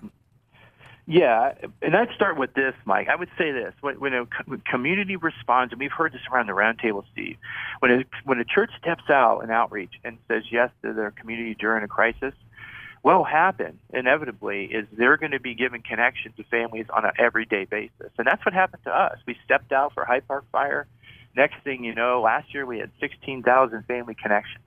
[1.11, 3.09] Yeah, and I'd start with this, Mike.
[3.09, 4.27] I would say this: when, when a
[4.71, 7.39] community responds, and we've heard this around the roundtable, Steve,
[7.79, 11.57] when a, when a church steps out in outreach and says yes to their community
[11.59, 12.35] during a crisis,
[13.01, 17.12] what will happen inevitably is they're going to be given connection to families on an
[17.19, 19.19] everyday basis, and that's what happened to us.
[19.27, 20.87] We stepped out for High Park Fire.
[21.39, 24.64] Next thing you know, last year we had 16,000 family connections,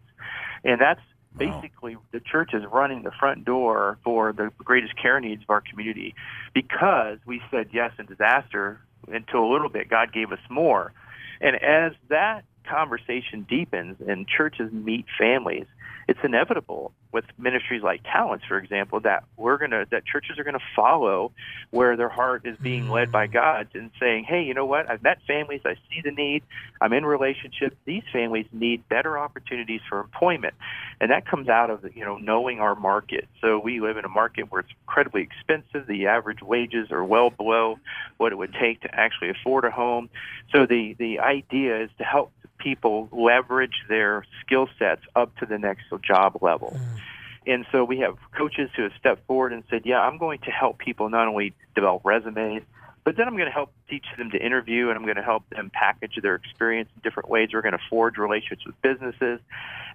[0.64, 1.02] and that's
[1.38, 5.60] basically the church is running the front door for the greatest care needs of our
[5.60, 6.16] community
[6.54, 10.94] because we said yes in disaster until a little bit god gave us more.
[11.42, 15.66] And as that conversation deepens and churches meet families
[16.08, 20.60] it's inevitable with ministries like Talents, for example, that we're gonna that churches are gonna
[20.76, 21.32] follow
[21.72, 23.34] where their heart is being led by mm.
[23.34, 24.90] God and saying, hey, you know what?
[24.90, 26.44] I've met families, I see the need,
[26.80, 27.76] I'm in relationships.
[27.86, 30.54] These families need better opportunities for employment,
[31.00, 33.28] and that comes out of you know knowing our market.
[33.42, 35.88] So we live in a market where it's incredibly expensive.
[35.88, 37.80] The average wages are well below
[38.18, 40.10] what it would take to actually afford a home.
[40.52, 42.32] So the the idea is to help
[42.62, 46.78] people leverage their skill sets up to the next job level.
[46.78, 47.00] Mm.
[47.48, 50.52] And so we have coaches who have stepped forward and said, "Yeah, I'm going to
[50.52, 52.62] help people not only develop resumes,
[53.04, 55.50] but then I'm going to help teach them to interview, and I'm going to help
[55.50, 57.50] them package their experience in different ways.
[57.52, 59.40] We're going to forge relationships with businesses,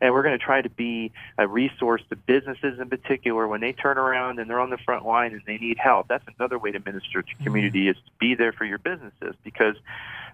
[0.01, 3.73] and we're going to try to be a resource to businesses in particular when they
[3.73, 6.09] turn around and they're on the front line and they need help.
[6.09, 7.45] That's another way to minister to mm-hmm.
[7.45, 9.77] community is to be there for your businesses because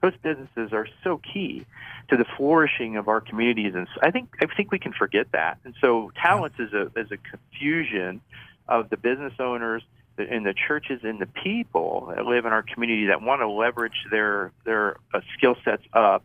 [0.01, 1.65] those businesses are so key
[2.09, 3.75] to the flourishing of our communities.
[3.75, 5.59] And I think I think we can forget that.
[5.65, 8.21] And so talents is a is a confusion
[8.69, 9.83] of the business owners
[10.19, 14.05] and the churches and the people that live in our community that want to leverage
[14.11, 16.25] their their uh, skill sets up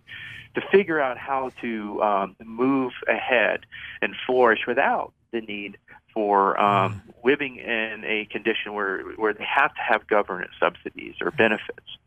[0.56, 3.62] to figure out how to um, move ahead
[4.02, 5.78] and flourish without the need
[6.14, 11.32] for um, living in a condition where where they have to have government subsidies or
[11.32, 11.98] benefits.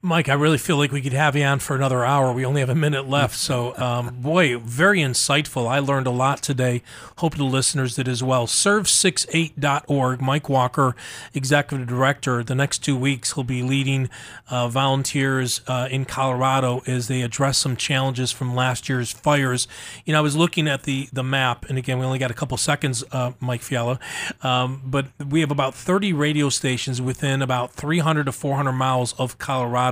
[0.00, 2.32] Mike, I really feel like we could have you on for another hour.
[2.32, 3.34] We only have a minute left.
[3.34, 5.68] So, um, boy, very insightful.
[5.68, 6.84] I learned a lot today.
[7.16, 8.46] Hope the listeners did as well.
[8.46, 10.20] Serve68.org.
[10.20, 10.94] Mike Walker,
[11.34, 12.44] Executive Director.
[12.44, 14.08] The next two weeks, he'll be leading
[14.48, 19.66] uh, volunteers uh, in Colorado as they address some challenges from last year's fires.
[20.04, 22.34] You know, I was looking at the, the map, and again, we only got a
[22.34, 23.98] couple seconds, uh, Mike Fiala,
[24.42, 29.38] um, but we have about 30 radio stations within about 300 to 400 miles of
[29.38, 29.87] Colorado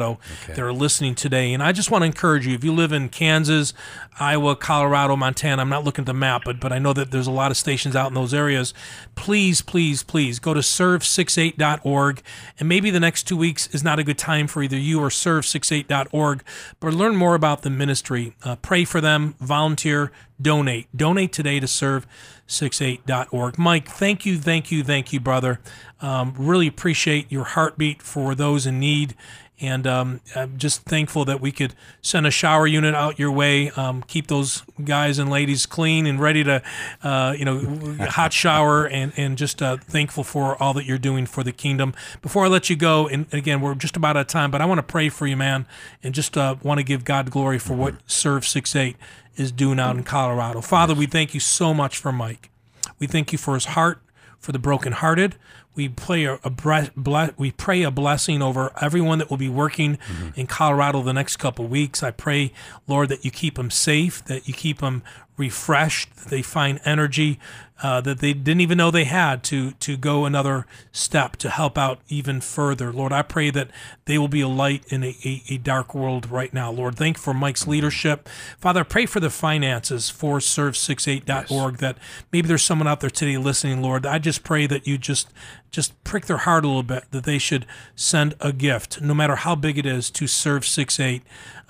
[0.47, 1.53] that are listening today.
[1.53, 3.73] And I just want to encourage you if you live in Kansas,
[4.19, 7.27] Iowa, Colorado, Montana, I'm not looking at the map, but, but I know that there's
[7.27, 8.73] a lot of stations out in those areas.
[9.15, 12.23] Please, please, please go to serve68.org.
[12.59, 15.09] And maybe the next two weeks is not a good time for either you or
[15.09, 16.43] serve68.org,
[16.81, 18.35] but learn more about the ministry.
[18.43, 20.87] Uh, pray for them, volunteer, donate.
[20.97, 23.59] Donate today to serve68.org.
[23.59, 25.61] Mike, thank you, thank you, thank you, brother.
[26.01, 29.15] Um, really appreciate your heartbeat for those in need.
[29.61, 33.71] And um, I'm just thankful that we could send a shower unit out your way.
[33.71, 36.63] Um, keep those guys and ladies clean and ready to,
[37.03, 38.87] uh, you know, hot shower.
[38.87, 41.95] And and just uh, thankful for all that you're doing for the kingdom.
[42.23, 44.65] Before I let you go, and again, we're just about out of time, but I
[44.65, 45.67] want to pray for you, man,
[46.03, 48.97] and just uh, want to give God glory for what Serve Six Eight
[49.37, 50.61] is doing out in Colorado.
[50.61, 52.51] Father, we thank you so much for Mike.
[52.99, 54.01] We thank you for his heart,
[54.39, 55.37] for the brokenhearted.
[55.77, 59.49] We pray a, a bre- ble- we pray a blessing over everyone that will be
[59.49, 60.41] working mm-hmm.
[60.41, 62.03] in Colorado the next couple weeks.
[62.03, 62.53] I pray,
[62.89, 65.03] Lord, that you keep them safe, that you keep them
[65.37, 67.39] refreshed, they find energy
[67.83, 71.77] uh, that they didn't even know they had to to go another step to help
[71.77, 72.91] out even further.
[72.91, 73.69] Lord, I pray that
[74.07, 76.71] they will be a light in a, a, a dark world right now.
[76.71, 78.29] Lord, thank you for Mike's leadership.
[78.59, 81.99] Father, I pray for the finances for serve68.org that
[82.33, 84.07] maybe there's someone out there today listening, Lord.
[84.07, 85.29] I just pray that you just
[85.71, 89.37] just prick their heart a little bit that they should send a gift, no matter
[89.37, 91.23] how big it is, to serve68.org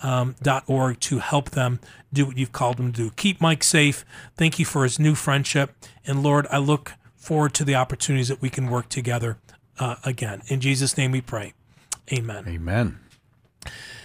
[0.03, 1.81] um, dot org to help them
[2.17, 3.11] do what you've called him to do.
[3.17, 4.05] Keep Mike safe.
[4.37, 5.75] Thank you for his new friendship.
[6.07, 9.39] And Lord, I look forward to the opportunities that we can work together
[9.79, 10.43] uh, again.
[10.47, 11.55] In Jesus' name we pray.
[12.13, 12.45] Amen.
[12.47, 13.01] Amen.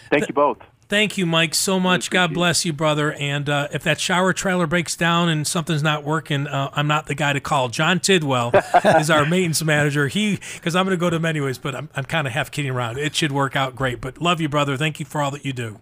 [0.10, 0.58] Thank you both.
[0.92, 2.10] Thank you, Mike, so much.
[2.10, 3.14] God bless you, brother.
[3.14, 7.06] And uh, if that shower trailer breaks down and something's not working, uh, I'm not
[7.06, 7.70] the guy to call.
[7.70, 8.52] John Tidwell
[9.00, 10.10] is our maintenance manager.
[10.10, 12.52] He, because I'm going to go to him anyways, but I'm, I'm kind of half
[12.52, 12.98] kidding around.
[12.98, 14.02] It should work out great.
[14.02, 14.76] But love you, brother.
[14.76, 15.80] Thank you for all that you do.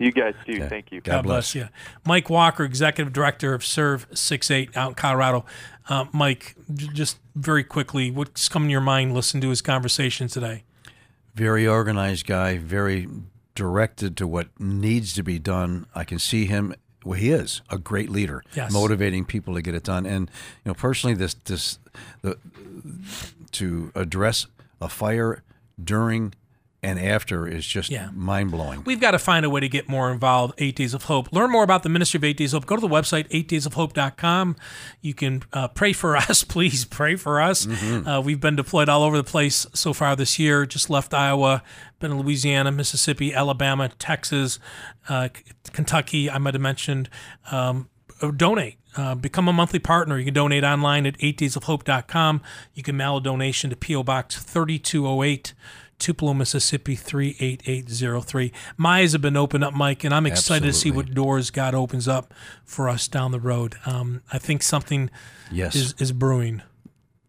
[0.00, 0.66] You guys too.
[0.66, 1.00] Thank you.
[1.02, 1.54] God, bless.
[1.54, 1.68] you.
[2.06, 5.44] Mike Walker, Executive Director of Serve 68 out in Colorado.
[5.88, 10.26] Uh, Mike, j- just very quickly, what's coming to your mind listening to his conversation
[10.26, 10.64] today?
[11.34, 13.08] Very organized guy, very
[13.54, 15.84] directed to what needs to be done.
[15.94, 16.74] I can see him.
[17.04, 18.72] Well, he is a great leader, Yes.
[18.72, 20.06] motivating people to get it done.
[20.06, 20.30] And
[20.64, 21.78] you know, personally, this this
[22.22, 22.38] the
[23.52, 24.46] to address
[24.80, 25.42] a fire
[25.82, 26.34] during
[26.82, 28.08] and after is just Yeah.
[28.14, 28.82] mind blowing.
[28.84, 30.54] We've got to find a way to get more involved.
[30.58, 31.30] Eight Days of Hope.
[31.32, 32.66] Learn more about the Ministry of Eight Days of Hope.
[32.68, 34.56] Go to the website, eightdaysofhope.com.
[35.00, 36.44] You can uh, pray for us.
[36.44, 37.66] Please pray for us.
[37.66, 40.64] Uh, we've been deployed all over the place so far this year.
[40.66, 41.62] Just left Iowa,
[41.98, 44.58] been in Louisiana, Mississippi, Alabama, Texas,
[45.08, 45.28] uh,
[45.72, 46.30] Kentucky.
[46.30, 47.08] I might have mentioned.
[47.50, 47.88] Um,
[48.22, 48.76] uh, donate.
[48.96, 50.18] Uh, become a monthly partner.
[50.18, 52.42] You can donate online at 8daysofhope.com.
[52.74, 54.02] You can mail a donation to P.O.
[54.02, 55.54] Box 3208,
[56.00, 58.52] Tupelo, Mississippi 38803.
[58.76, 61.74] My eyes have been opened up, Mike, and I'm excited to see what doors God
[61.74, 62.34] opens up
[62.64, 63.76] for us down the road.
[63.86, 65.10] Um, I think something
[65.52, 65.74] Yes.
[65.76, 66.62] is, is brewing.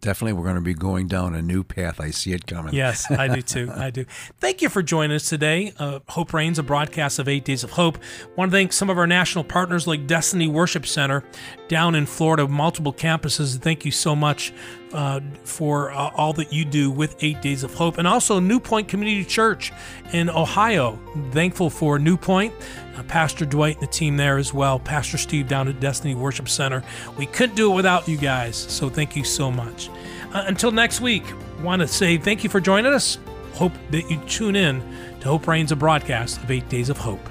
[0.02, 2.02] Definitely, we're going to be going down a new path.
[2.02, 2.74] I see it coming.
[2.74, 3.72] Yes, I do too.
[3.76, 4.06] I do.
[4.40, 5.74] Thank you for joining us today.
[5.78, 8.00] Uh, Hope Reigns, a broadcast of Eight Days of Hope.
[8.36, 11.24] Want to thank some of our national partners like Destiny Worship Center
[11.68, 13.60] down in Florida, multiple campuses.
[13.60, 14.52] Thank you so much
[14.94, 18.60] uh, for uh, all that you do with Eight Days of Hope, and also New
[18.60, 19.72] Point Community Church
[20.14, 21.00] in Ohio.
[21.32, 22.54] Thankful for New Point.
[22.96, 24.80] Uh, Pastor Dwight and the team there as well.
[24.80, 26.84] Pastor Steve down at Destiny Worship Center.
[27.18, 29.90] We couldn't do it without you guys, so thank you so much.
[30.34, 31.24] Uh, until next week,
[31.62, 33.18] want to say thank you for joining us.
[33.54, 34.82] Hope that you tune in
[35.20, 37.31] to Hope Reigns, a broadcast of Eight Days of Hope.